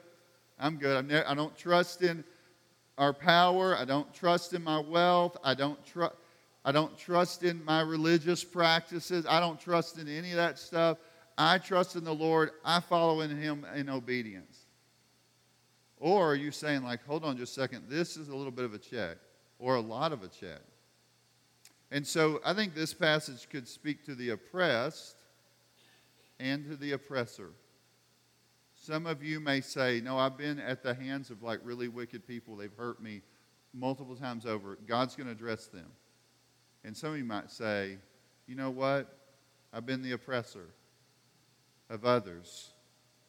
I'm 0.58 0.76
good. 0.76 0.94
I'm 0.98 1.06
ne- 1.06 1.24
I 1.24 1.34
don't 1.34 1.56
trust 1.56 2.02
in 2.02 2.22
our 2.98 3.14
power. 3.14 3.74
I 3.78 3.86
don't 3.86 4.12
trust 4.12 4.52
in 4.52 4.62
my 4.62 4.78
wealth. 4.78 5.38
I 5.42 5.54
don't, 5.54 5.82
tr- 5.86 6.12
I 6.66 6.70
don't 6.70 6.98
trust 6.98 7.44
in 7.44 7.64
my 7.64 7.80
religious 7.80 8.44
practices. 8.44 9.24
I 9.26 9.40
don't 9.40 9.58
trust 9.58 9.98
in 9.98 10.06
any 10.06 10.32
of 10.32 10.36
that 10.36 10.58
stuff. 10.58 10.98
I 11.38 11.56
trust 11.56 11.96
in 11.96 12.04
the 12.04 12.14
Lord. 12.14 12.50
I 12.62 12.80
follow 12.80 13.22
in 13.22 13.34
Him 13.34 13.66
in 13.74 13.88
obedience. 13.88 14.66
Or 15.96 16.32
are 16.32 16.36
you 16.36 16.50
saying, 16.50 16.84
like, 16.84 17.02
hold 17.06 17.24
on 17.24 17.38
just 17.38 17.56
a 17.56 17.60
second, 17.62 17.86
this 17.88 18.18
is 18.18 18.28
a 18.28 18.36
little 18.36 18.52
bit 18.52 18.66
of 18.66 18.74
a 18.74 18.78
check 18.78 19.16
or 19.58 19.76
a 19.76 19.80
lot 19.80 20.12
of 20.12 20.22
a 20.22 20.28
check? 20.28 20.60
And 21.94 22.04
so 22.04 22.40
I 22.44 22.54
think 22.54 22.74
this 22.74 22.92
passage 22.92 23.48
could 23.48 23.68
speak 23.68 24.04
to 24.06 24.16
the 24.16 24.30
oppressed 24.30 25.14
and 26.40 26.68
to 26.68 26.74
the 26.74 26.90
oppressor. 26.90 27.50
Some 28.74 29.06
of 29.06 29.22
you 29.22 29.38
may 29.38 29.60
say, 29.60 30.00
No, 30.00 30.18
I've 30.18 30.36
been 30.36 30.58
at 30.58 30.82
the 30.82 30.92
hands 30.92 31.30
of 31.30 31.44
like 31.44 31.60
really 31.62 31.86
wicked 31.86 32.26
people. 32.26 32.56
They've 32.56 32.76
hurt 32.76 33.00
me 33.00 33.22
multiple 33.72 34.16
times 34.16 34.44
over. 34.44 34.76
God's 34.88 35.14
going 35.14 35.28
to 35.28 35.32
address 35.32 35.68
them. 35.68 35.86
And 36.82 36.96
some 36.96 37.12
of 37.12 37.16
you 37.16 37.22
might 37.22 37.52
say, 37.52 37.98
You 38.48 38.56
know 38.56 38.70
what? 38.70 39.16
I've 39.72 39.86
been 39.86 40.02
the 40.02 40.12
oppressor 40.12 40.66
of 41.88 42.04
others, 42.04 42.72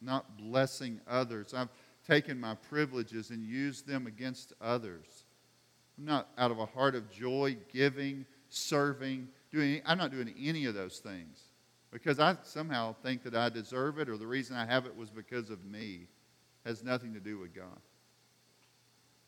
not 0.02 0.36
blessing 0.36 1.00
others. 1.06 1.54
I've 1.54 1.68
taken 2.04 2.40
my 2.40 2.56
privileges 2.56 3.30
and 3.30 3.44
used 3.44 3.86
them 3.86 4.08
against 4.08 4.54
others. 4.60 5.24
I'm 5.96 6.04
not 6.04 6.30
out 6.36 6.50
of 6.50 6.58
a 6.58 6.66
heart 6.66 6.96
of 6.96 7.08
joy, 7.12 7.56
giving, 7.72 8.26
serving, 8.50 9.28
doing. 9.50 9.82
I'm 9.84 9.98
not 9.98 10.10
doing 10.10 10.34
any 10.40 10.66
of 10.66 10.74
those 10.74 10.98
things 10.98 11.40
because 11.90 12.18
I 12.18 12.36
somehow 12.42 12.94
think 13.02 13.22
that 13.24 13.34
I 13.34 13.48
deserve 13.48 13.98
it, 13.98 14.08
or 14.08 14.16
the 14.16 14.26
reason 14.26 14.56
I 14.56 14.66
have 14.66 14.86
it 14.86 14.96
was 14.96 15.10
because 15.10 15.50
of 15.50 15.64
me. 15.64 16.08
It 16.64 16.68
has 16.68 16.82
nothing 16.82 17.14
to 17.14 17.20
do 17.20 17.38
with 17.38 17.54
God. 17.54 17.80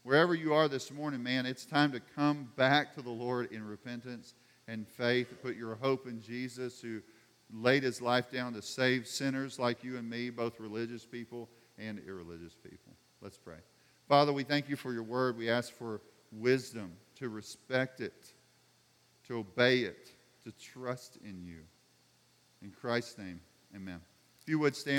Wherever 0.02 0.34
you 0.34 0.54
are 0.54 0.68
this 0.68 0.90
morning, 0.90 1.22
man, 1.22 1.44
it's 1.44 1.64
time 1.64 1.92
to 1.92 2.00
come 2.00 2.50
back 2.56 2.94
to 2.94 3.02
the 3.02 3.10
Lord 3.10 3.52
in 3.52 3.66
repentance 3.66 4.34
and 4.66 4.86
faith. 4.88 5.42
Put 5.42 5.56
your 5.56 5.74
hope 5.74 6.06
in 6.06 6.22
Jesus, 6.22 6.80
who 6.80 7.00
laid 7.52 7.82
his 7.82 8.00
life 8.00 8.30
down 8.30 8.52
to 8.54 8.62
save 8.62 9.06
sinners 9.06 9.58
like 9.58 9.82
you 9.84 9.96
and 9.96 10.08
me, 10.08 10.30
both 10.30 10.60
religious 10.60 11.04
people 11.04 11.48
and 11.78 12.00
irreligious 12.06 12.54
people. 12.54 12.92
Let's 13.20 13.38
pray. 13.38 13.58
Father, 14.08 14.32
we 14.32 14.44
thank 14.44 14.68
you 14.68 14.76
for 14.76 14.92
your 14.92 15.02
word. 15.02 15.36
We 15.36 15.50
ask 15.50 15.72
for 15.72 16.00
wisdom 16.32 16.92
to 17.16 17.28
respect 17.28 18.00
it, 18.00 18.32
to 19.28 19.38
obey 19.38 19.80
it, 19.80 20.10
to 20.44 20.52
trust 20.52 21.18
in 21.24 21.44
you. 21.44 21.60
In 22.62 22.72
Christ's 22.72 23.18
name, 23.18 23.40
amen. 23.74 24.00
If 24.42 24.48
you 24.48 24.58
would 24.58 24.74
stand. 24.74 24.96